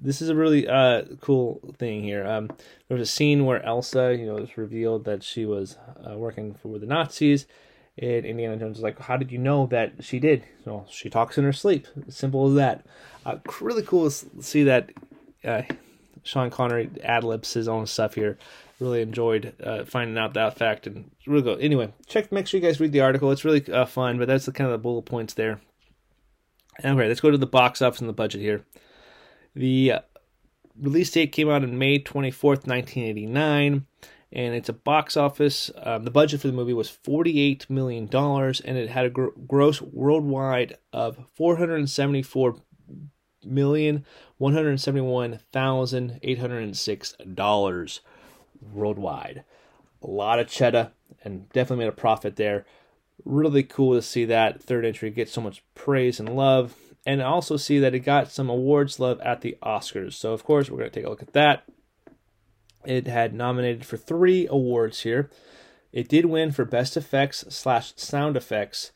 This 0.00 0.22
is 0.22 0.28
a 0.28 0.34
really 0.34 0.68
uh, 0.68 1.02
cool 1.20 1.74
thing 1.76 2.04
here. 2.04 2.24
Um, 2.26 2.46
there 2.86 2.96
was 2.96 3.08
a 3.08 3.12
scene 3.12 3.44
where 3.44 3.64
Elsa, 3.64 4.16
you 4.16 4.26
know, 4.26 4.36
it 4.36 4.42
was 4.42 4.56
revealed 4.56 5.04
that 5.04 5.24
she 5.24 5.44
was 5.44 5.76
uh, 6.08 6.16
working 6.16 6.54
for 6.54 6.78
the 6.78 6.86
Nazis, 6.86 7.46
and 7.98 8.24
Indiana 8.24 8.56
Jones 8.56 8.76
was 8.76 8.82
like, 8.82 8.98
"How 9.00 9.16
did 9.16 9.32
you 9.32 9.38
know 9.38 9.66
that 9.66 10.04
she 10.04 10.20
did?" 10.20 10.44
Well, 10.64 10.86
she 10.88 11.10
talks 11.10 11.36
in 11.36 11.44
her 11.44 11.52
sleep. 11.52 11.86
Simple 12.08 12.48
as 12.48 12.54
that. 12.54 12.86
Uh, 13.26 13.38
really 13.60 13.82
cool 13.82 14.08
to 14.08 14.42
see 14.42 14.62
that 14.62 14.90
uh, 15.44 15.62
Sean 16.22 16.50
Connery 16.50 16.90
ad 17.02 17.24
libs 17.24 17.52
his 17.52 17.68
own 17.68 17.86
stuff 17.86 18.14
here 18.14 18.38
really 18.80 19.02
enjoyed 19.02 19.54
uh, 19.62 19.84
finding 19.84 20.18
out 20.18 20.34
that 20.34 20.56
fact 20.56 20.86
and 20.86 21.10
really 21.26 21.42
good. 21.42 21.60
Anyway, 21.60 21.92
check. 22.06 22.30
Make 22.30 22.46
sure 22.46 22.60
you 22.60 22.66
guys 22.66 22.80
read 22.80 22.92
the 22.92 23.00
article. 23.00 23.30
It's 23.30 23.44
really 23.44 23.64
uh, 23.72 23.86
fun, 23.86 24.18
but 24.18 24.28
that's 24.28 24.46
the 24.46 24.52
kind 24.52 24.66
of 24.70 24.72
the 24.72 24.82
bullet 24.82 25.02
points 25.02 25.34
there. 25.34 25.60
Okay, 26.84 27.08
let's 27.08 27.20
go 27.20 27.30
to 27.30 27.38
the 27.38 27.46
box 27.46 27.82
office 27.82 28.00
and 28.00 28.08
the 28.08 28.14
budget 28.14 28.40
here. 28.40 28.64
The 29.54 29.92
uh, 29.92 30.00
release 30.80 31.10
date 31.10 31.32
came 31.32 31.50
out 31.50 31.64
on 31.64 31.78
May 31.78 31.98
24th, 31.98 32.66
1989, 32.66 33.84
and 34.30 34.54
it's 34.54 34.68
a 34.68 34.74
box 34.74 35.16
office. 35.16 35.72
Um, 35.82 36.04
the 36.04 36.12
budget 36.12 36.40
for 36.40 36.46
the 36.46 36.52
movie 36.52 36.74
was 36.74 36.96
$48 37.04 37.68
million, 37.68 38.08
and 38.12 38.78
it 38.78 38.90
had 38.90 39.06
a 39.06 39.10
gr- 39.10 39.26
gross 39.46 39.82
worldwide 39.82 40.76
of 40.92 41.18
474 41.34 42.56
million 43.44 44.04
one 44.36 44.52
hundred 44.52 44.78
seventy 44.80 45.00
one 45.00 45.40
thousand 45.52 46.18
eight 46.22 46.38
hundred 46.38 46.76
six 46.76 47.14
dollars 47.34 48.00
worldwide. 48.60 49.44
A 50.02 50.06
lot 50.06 50.38
of 50.38 50.48
cheddar 50.48 50.92
and 51.24 51.48
definitely 51.50 51.84
made 51.84 51.92
a 51.92 51.96
profit 51.96 52.36
there. 52.36 52.64
Really 53.24 53.62
cool 53.62 53.94
to 53.94 54.02
see 54.02 54.24
that 54.26 54.62
third 54.62 54.84
entry 54.84 55.10
get 55.10 55.28
so 55.28 55.40
much 55.40 55.64
praise 55.74 56.20
and 56.20 56.36
love. 56.36 56.76
And 57.06 57.22
also 57.22 57.56
see 57.56 57.78
that 57.78 57.94
it 57.94 58.00
got 58.00 58.30
some 58.30 58.50
awards 58.50 59.00
love 59.00 59.20
at 59.20 59.40
the 59.40 59.56
Oscars. 59.62 60.12
So, 60.14 60.32
of 60.32 60.44
course, 60.44 60.68
we're 60.68 60.78
going 60.78 60.90
to 60.90 60.94
take 60.94 61.06
a 61.06 61.08
look 61.08 61.22
at 61.22 61.32
that. 61.32 61.64
It 62.84 63.06
had 63.06 63.34
nominated 63.34 63.86
for 63.86 63.96
three 63.96 64.46
awards 64.46 65.00
here. 65.00 65.30
It 65.90 66.08
did 66.08 66.26
win 66.26 66.52
for 66.52 66.64
Best 66.64 66.96
Effects 66.96 67.44
slash 67.48 67.94
Sound 67.96 68.36
Effects 68.36 68.92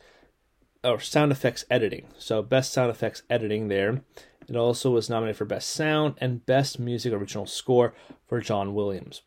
or 0.85 1.01
Sound 1.01 1.33
Effects 1.33 1.65
Editing. 1.71 2.07
So, 2.19 2.43
Best 2.43 2.73
Sound 2.73 2.91
Effects 2.91 3.23
Editing 3.31 3.69
there. 3.69 4.03
It 4.47 4.57
also 4.57 4.91
was 4.91 5.09
nominated 5.09 5.39
for 5.39 5.45
Best 5.47 5.71
Sound 5.71 6.17
and 6.19 6.45
Best 6.45 6.79
Music 6.79 7.13
Original 7.13 7.47
Score 7.47 7.95
for 8.27 8.41
John 8.41 8.75
Williams 8.75 9.23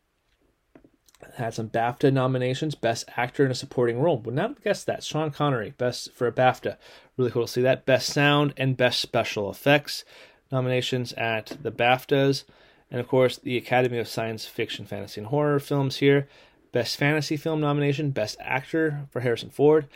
had 1.35 1.53
some 1.53 1.69
BAFTA 1.69 2.11
nominations, 2.11 2.75
Best 2.75 3.09
Actor 3.17 3.45
in 3.45 3.51
a 3.51 3.55
Supporting 3.55 3.99
Role. 3.99 4.19
Would 4.19 4.35
not 4.35 4.49
have 4.49 4.63
guessed 4.63 4.85
that. 4.85 5.03
Sean 5.03 5.31
Connery, 5.31 5.73
best 5.77 6.13
for 6.13 6.27
a 6.27 6.31
BAFTA. 6.31 6.77
Really 7.17 7.31
cool 7.31 7.45
to 7.45 7.51
see 7.51 7.61
that. 7.61 7.85
Best 7.85 8.13
Sound 8.13 8.53
and 8.57 8.77
Best 8.77 8.99
Special 8.99 9.49
Effects 9.49 10.05
nominations 10.51 11.13
at 11.13 11.57
the 11.61 11.71
BAFTAs. 11.71 12.43
And 12.91 12.99
of 13.01 13.07
course, 13.07 13.37
the 13.37 13.57
Academy 13.57 13.97
of 13.97 14.07
Science 14.07 14.45
Fiction, 14.45 14.85
Fantasy, 14.85 15.21
and 15.21 15.27
Horror 15.27 15.59
films 15.59 15.97
here. 15.97 16.27
Best 16.71 16.97
Fantasy 16.97 17.37
Film 17.37 17.61
nomination, 17.61 18.11
Best 18.11 18.37
Actor 18.39 19.07
for 19.11 19.21
Harrison 19.21 19.49
Ford. 19.49 19.87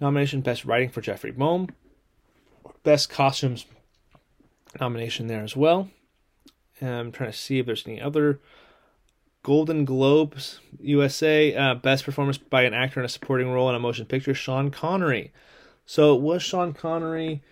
Nomination, 0.00 0.40
Best 0.40 0.64
Writing 0.64 0.90
for 0.90 1.00
Jeffrey 1.00 1.32
Boam. 1.32 1.68
Best 2.82 3.08
Costumes 3.08 3.66
nomination 4.80 5.26
there 5.26 5.42
as 5.42 5.56
well. 5.56 5.88
And 6.80 6.90
I'm 6.90 7.12
trying 7.12 7.30
to 7.30 7.36
see 7.36 7.58
if 7.58 7.66
there's 7.66 7.86
any 7.86 8.00
other 8.00 8.40
Golden 9.44 9.84
Globes 9.84 10.58
USA 10.80 11.54
uh, 11.54 11.74
Best 11.74 12.04
Performance 12.04 12.38
by 12.38 12.62
an 12.62 12.74
Actor 12.74 13.00
in 13.00 13.06
a 13.06 13.10
Supporting 13.10 13.50
Role 13.50 13.68
in 13.68 13.76
a 13.76 13.78
Motion 13.78 14.06
Picture, 14.06 14.34
Sean 14.34 14.70
Connery. 14.70 15.32
So 15.86 16.16
was 16.16 16.42
Sean 16.42 16.72
Connery 16.72 17.42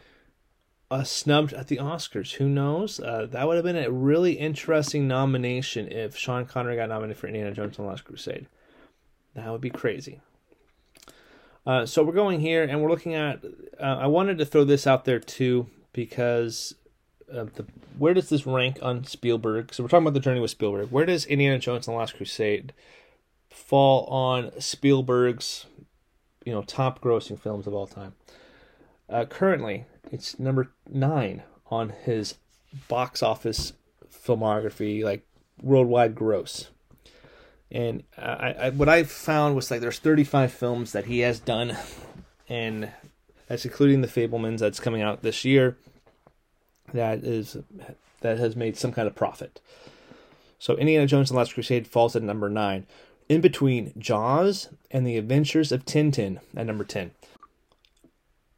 uh, 0.90 1.04
snubbed 1.04 1.52
at 1.52 1.68
the 1.68 1.76
Oscars. 1.76 2.32
Who 2.32 2.48
knows? 2.48 2.98
Uh, 2.98 3.26
that 3.30 3.46
would 3.46 3.56
have 3.56 3.64
been 3.64 3.76
a 3.76 3.90
really 3.90 4.32
interesting 4.32 5.06
nomination 5.06 5.92
if 5.92 6.16
Sean 6.16 6.46
Connery 6.46 6.76
got 6.76 6.88
nominated 6.88 7.18
for 7.18 7.26
Indiana 7.26 7.52
Jones 7.52 7.76
and 7.76 7.86
the 7.86 7.90
Last 7.90 8.04
Crusade. 8.04 8.46
That 9.34 9.50
would 9.52 9.60
be 9.60 9.70
crazy. 9.70 10.20
Uh, 11.66 11.84
so 11.84 12.02
we're 12.02 12.14
going 12.14 12.40
here, 12.40 12.64
and 12.64 12.82
we're 12.82 12.90
looking 12.90 13.14
at. 13.14 13.44
Uh, 13.78 13.98
I 14.00 14.06
wanted 14.06 14.38
to 14.38 14.46
throw 14.46 14.64
this 14.64 14.86
out 14.86 15.04
there 15.04 15.20
too 15.20 15.68
because 15.92 16.74
the 17.32 17.66
where 17.98 18.14
does 18.14 18.28
this 18.28 18.46
rank 18.46 18.78
on 18.82 19.04
Spielberg? 19.04 19.72
So 19.72 19.82
we're 19.82 19.88
talking 19.88 20.04
about 20.04 20.14
the 20.14 20.20
journey 20.20 20.40
with 20.40 20.50
Spielberg. 20.50 20.90
Where 20.90 21.06
does 21.06 21.24
Indiana 21.26 21.58
Jones 21.58 21.86
and 21.86 21.94
the 21.94 21.98
Last 21.98 22.16
Crusade 22.16 22.72
fall 23.50 24.06
on 24.06 24.50
Spielberg's, 24.60 25.66
you 26.44 26.52
know, 26.52 26.62
top 26.62 27.00
grossing 27.00 27.38
films 27.38 27.66
of 27.66 27.74
all 27.74 27.86
time? 27.86 28.14
Uh, 29.08 29.24
currently, 29.24 29.84
it's 30.10 30.38
number 30.38 30.70
nine 30.88 31.42
on 31.70 31.90
his 31.90 32.36
box 32.88 33.22
office 33.22 33.72
filmography, 34.10 35.02
like 35.02 35.26
worldwide 35.62 36.14
gross. 36.14 36.68
And 37.70 38.02
I, 38.18 38.54
I, 38.58 38.70
what 38.70 38.88
I 38.88 39.02
found 39.04 39.56
was 39.56 39.70
like 39.70 39.80
there's 39.80 39.98
35 39.98 40.52
films 40.52 40.92
that 40.92 41.06
he 41.06 41.20
has 41.20 41.40
done, 41.40 41.76
and 42.48 42.90
that's 43.48 43.64
including 43.64 44.02
the 44.02 44.08
Fabelmans 44.08 44.58
that's 44.58 44.80
coming 44.80 45.00
out 45.00 45.22
this 45.22 45.44
year. 45.44 45.76
That 46.92 47.24
is 47.24 47.56
that 48.20 48.38
has 48.38 48.56
made 48.56 48.76
some 48.76 48.92
kind 48.92 49.08
of 49.08 49.14
profit. 49.14 49.60
So 50.58 50.76
Indiana 50.76 51.06
Jones 51.06 51.30
and 51.30 51.36
the 51.36 51.40
Last 51.40 51.54
Crusade 51.54 51.88
falls 51.88 52.14
at 52.14 52.22
number 52.22 52.48
nine, 52.48 52.86
in 53.28 53.40
between 53.40 53.92
Jaws 53.98 54.68
and 54.90 55.06
The 55.06 55.16
Adventures 55.16 55.72
of 55.72 55.84
Tintin 55.84 56.38
at 56.56 56.66
number 56.66 56.84
ten. 56.84 57.10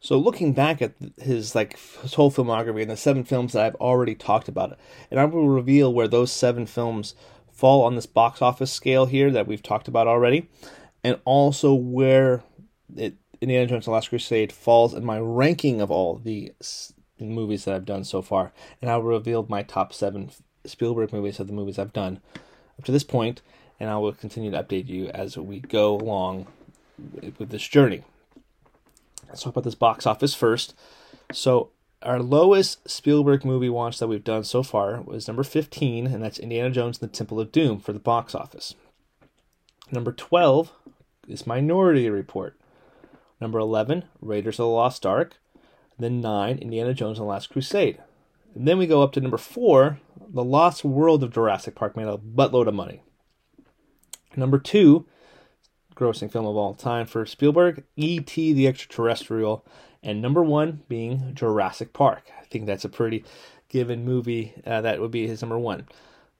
So 0.00 0.18
looking 0.18 0.52
back 0.52 0.82
at 0.82 0.92
his 1.22 1.54
like 1.54 1.78
his 2.02 2.14
whole 2.14 2.30
filmography 2.30 2.82
and 2.82 2.90
the 2.90 2.96
seven 2.96 3.24
films 3.24 3.54
that 3.54 3.64
I've 3.64 3.74
already 3.76 4.14
talked 4.14 4.48
about, 4.48 4.76
and 5.10 5.18
I 5.18 5.24
will 5.24 5.48
reveal 5.48 5.94
where 5.94 6.08
those 6.08 6.30
seven 6.30 6.66
films 6.66 7.14
fall 7.50 7.82
on 7.84 7.94
this 7.94 8.04
box 8.04 8.42
office 8.42 8.70
scale 8.70 9.06
here 9.06 9.30
that 9.30 9.46
we've 9.46 9.62
talked 9.62 9.88
about 9.88 10.06
already, 10.06 10.50
and 11.02 11.18
also 11.24 11.72
where 11.72 12.42
it, 12.94 13.14
Indiana 13.40 13.66
Jones: 13.66 13.86
The 13.86 13.92
Last 13.92 14.10
Crusade 14.10 14.52
falls 14.52 14.92
in 14.92 15.06
my 15.06 15.18
ranking 15.18 15.80
of 15.80 15.90
all 15.90 16.16
the 16.16 16.52
movies 17.18 17.64
that 17.64 17.74
I've 17.74 17.84
done 17.84 18.04
so 18.04 18.22
far, 18.22 18.52
and 18.80 18.90
I'll 18.90 19.02
reveal 19.02 19.46
my 19.48 19.62
top 19.62 19.92
seven 19.92 20.30
Spielberg 20.64 21.12
movies 21.12 21.40
of 21.40 21.46
the 21.46 21.52
movies 21.52 21.78
I've 21.78 21.92
done 21.92 22.20
up 22.78 22.84
to 22.84 22.92
this 22.92 23.04
point, 23.04 23.42
and 23.78 23.90
I 23.90 23.96
will 23.96 24.12
continue 24.12 24.50
to 24.50 24.62
update 24.62 24.88
you 24.88 25.08
as 25.08 25.36
we 25.36 25.60
go 25.60 25.96
along 25.96 26.46
with 27.22 27.50
this 27.50 27.66
journey. 27.66 28.02
Let's 29.28 29.42
talk 29.42 29.52
about 29.52 29.64
this 29.64 29.74
box 29.74 30.06
office 30.06 30.34
first. 30.34 30.74
So 31.32 31.70
our 32.02 32.20
lowest 32.20 32.88
Spielberg 32.88 33.44
movie 33.44 33.68
watch 33.68 33.98
that 33.98 34.08
we've 34.08 34.22
done 34.22 34.44
so 34.44 34.62
far 34.62 35.00
was 35.00 35.26
number 35.26 35.42
15, 35.42 36.06
and 36.06 36.22
that's 36.22 36.38
Indiana 36.38 36.70
Jones 36.70 37.00
and 37.00 37.10
the 37.10 37.16
Temple 37.16 37.40
of 37.40 37.50
Doom 37.50 37.80
for 37.80 37.92
the 37.92 37.98
box 37.98 38.34
office. 38.34 38.74
Number 39.90 40.12
12 40.12 40.72
is 41.28 41.46
Minority 41.46 42.08
Report. 42.10 42.56
Number 43.40 43.58
11, 43.58 44.04
Raiders 44.20 44.58
of 44.58 44.64
the 44.64 44.68
Lost 44.68 45.04
Ark. 45.04 45.36
Then 45.98 46.20
9, 46.20 46.58
Indiana 46.58 46.94
Jones 46.94 47.18
and 47.18 47.26
the 47.26 47.30
Last 47.30 47.50
Crusade. 47.50 47.98
And 48.54 48.66
then 48.66 48.78
we 48.78 48.86
go 48.86 49.02
up 49.02 49.12
to 49.12 49.20
number 49.20 49.36
4, 49.36 49.98
The 50.28 50.44
Lost 50.44 50.84
World 50.84 51.22
of 51.22 51.32
Jurassic 51.32 51.74
Park 51.74 51.96
made 51.96 52.08
a 52.08 52.18
buttload 52.18 52.66
of 52.66 52.74
money. 52.74 53.02
Number 54.36 54.58
2, 54.58 55.06
grossing 55.94 56.30
film 56.30 56.46
of 56.46 56.56
all 56.56 56.74
time 56.74 57.06
for 57.06 57.24
Spielberg, 57.26 57.84
E.T. 57.96 58.52
the 58.52 58.66
Extraterrestrial 58.66 59.64
and 60.04 60.20
number 60.20 60.42
one 60.42 60.82
being 60.88 61.34
Jurassic 61.34 61.92
Park. 61.92 62.30
I 62.40 62.44
think 62.44 62.66
that's 62.66 62.84
a 62.84 62.90
pretty 62.90 63.24
given 63.68 64.04
movie. 64.04 64.52
Uh, 64.64 64.82
that 64.82 65.00
would 65.00 65.10
be 65.10 65.26
his 65.26 65.40
number 65.40 65.58
one. 65.58 65.88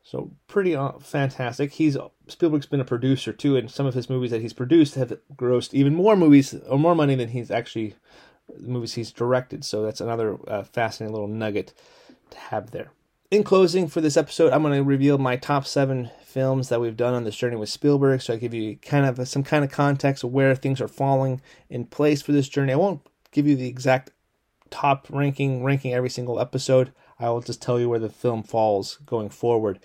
So 0.02 0.32
pretty 0.46 0.76
uh, 0.76 0.92
fantastic. 1.00 1.72
He's 1.72 1.96
Spielberg's 2.28 2.66
been 2.66 2.80
a 2.80 2.84
producer 2.84 3.32
too, 3.32 3.56
and 3.56 3.70
some 3.70 3.86
of 3.86 3.94
his 3.94 4.10
movies 4.10 4.30
that 4.32 4.42
he's 4.42 4.52
produced 4.52 4.96
have 4.96 5.18
grossed 5.34 5.72
even 5.72 5.94
more 5.94 6.14
movies 6.14 6.54
or 6.68 6.78
more 6.78 6.94
money 6.94 7.14
than 7.14 7.30
he's 7.30 7.50
actually 7.50 7.94
movies 8.60 8.94
he's 8.94 9.12
directed. 9.12 9.64
So 9.64 9.82
that's 9.82 10.00
another 10.00 10.38
uh, 10.48 10.62
fascinating 10.62 11.12
little 11.12 11.28
nugget 11.28 11.72
to 12.30 12.38
have 12.38 12.70
there. 12.70 12.90
In 13.30 13.42
closing, 13.42 13.88
for 13.88 14.00
this 14.00 14.16
episode, 14.16 14.52
I'm 14.52 14.62
going 14.62 14.74
to 14.74 14.84
reveal 14.84 15.18
my 15.18 15.36
top 15.36 15.66
seven 15.66 16.10
films 16.24 16.68
that 16.68 16.80
we've 16.80 16.96
done 16.96 17.14
on 17.14 17.24
this 17.24 17.36
journey 17.36 17.56
with 17.56 17.68
Spielberg. 17.68 18.20
So 18.20 18.34
I 18.34 18.36
give 18.36 18.54
you 18.54 18.76
kind 18.76 19.06
of 19.06 19.26
some 19.26 19.42
kind 19.42 19.64
of 19.64 19.70
context 19.70 20.22
of 20.24 20.32
where 20.32 20.54
things 20.54 20.80
are 20.80 20.88
falling 20.88 21.40
in 21.68 21.86
place 21.86 22.22
for 22.22 22.32
this 22.32 22.48
journey. 22.48 22.72
I 22.72 22.76
won't 22.76 23.06
give 23.32 23.46
you 23.46 23.56
the 23.56 23.68
exact 23.68 24.10
top 24.70 25.08
ranking, 25.10 25.64
ranking 25.64 25.94
every 25.94 26.10
single 26.10 26.38
episode. 26.38 26.92
I 27.18 27.30
will 27.30 27.40
just 27.40 27.62
tell 27.62 27.80
you 27.80 27.88
where 27.88 27.98
the 27.98 28.08
film 28.08 28.42
falls 28.42 28.98
going 29.06 29.30
forward. 29.30 29.78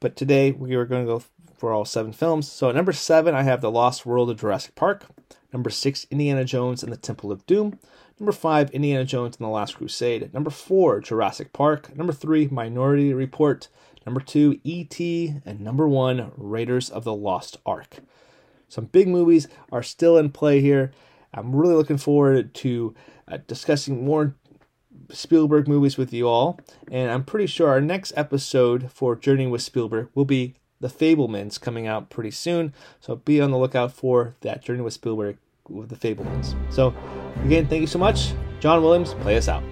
But 0.00 0.16
today 0.16 0.52
we 0.52 0.74
are 0.74 0.84
going 0.84 1.04
to 1.04 1.12
go 1.12 1.22
for 1.56 1.72
all 1.72 1.84
seven 1.84 2.12
films. 2.12 2.50
So 2.50 2.68
at 2.68 2.74
number 2.74 2.92
seven, 2.92 3.34
I 3.34 3.42
have 3.42 3.60
The 3.60 3.70
Lost 3.70 4.06
World 4.06 4.30
of 4.30 4.40
Jurassic 4.40 4.74
Park. 4.74 5.04
Number 5.52 5.70
six, 5.70 6.06
Indiana 6.10 6.44
Jones 6.44 6.82
and 6.82 6.92
the 6.92 6.96
Temple 6.96 7.32
of 7.32 7.46
Doom. 7.46 7.78
Number 8.20 8.32
five, 8.32 8.70
Indiana 8.70 9.04
Jones 9.04 9.36
and 9.36 9.44
the 9.44 9.50
Last 9.50 9.76
Crusade. 9.76 10.34
Number 10.34 10.50
four, 10.50 11.00
Jurassic 11.00 11.52
Park. 11.52 11.96
Number 11.96 12.12
three, 12.12 12.48
Minority 12.48 13.14
Report. 13.14 13.68
Number 14.04 14.20
two, 14.20 14.58
E.T. 14.64 15.34
And 15.44 15.60
number 15.60 15.86
one, 15.86 16.32
Raiders 16.36 16.90
of 16.90 17.04
the 17.04 17.14
Lost 17.14 17.58
Ark. 17.64 17.98
Some 18.68 18.86
big 18.86 19.06
movies 19.06 19.46
are 19.70 19.82
still 19.82 20.18
in 20.18 20.30
play 20.30 20.60
here. 20.60 20.92
I'm 21.32 21.54
really 21.54 21.74
looking 21.74 21.98
forward 21.98 22.54
to 22.54 22.94
uh, 23.28 23.38
discussing 23.46 24.04
more 24.04 24.34
Spielberg 25.10 25.68
movies 25.68 25.96
with 25.96 26.12
you 26.12 26.28
all, 26.28 26.58
and 26.90 27.10
I'm 27.10 27.24
pretty 27.24 27.46
sure 27.46 27.68
our 27.68 27.80
next 27.80 28.12
episode 28.16 28.90
for 28.90 29.14
Journey 29.14 29.46
with 29.46 29.62
Spielberg 29.62 30.08
will 30.14 30.24
be 30.24 30.54
The 30.80 30.88
Fabelmans 30.88 31.60
coming 31.60 31.86
out 31.86 32.10
pretty 32.10 32.30
soon. 32.30 32.74
So 33.00 33.16
be 33.16 33.40
on 33.40 33.50
the 33.50 33.58
lookout 33.58 33.92
for 33.92 34.34
that 34.40 34.62
Journey 34.62 34.82
with 34.82 34.94
Spielberg 34.94 35.38
with 35.68 35.88
The 35.88 35.96
Fabelmans. 35.96 36.54
So 36.72 36.94
again, 37.44 37.66
thank 37.66 37.80
you 37.80 37.86
so 37.86 37.98
much. 37.98 38.32
John 38.60 38.82
Williams, 38.82 39.14
play 39.14 39.36
us 39.36 39.48
out. 39.48 39.62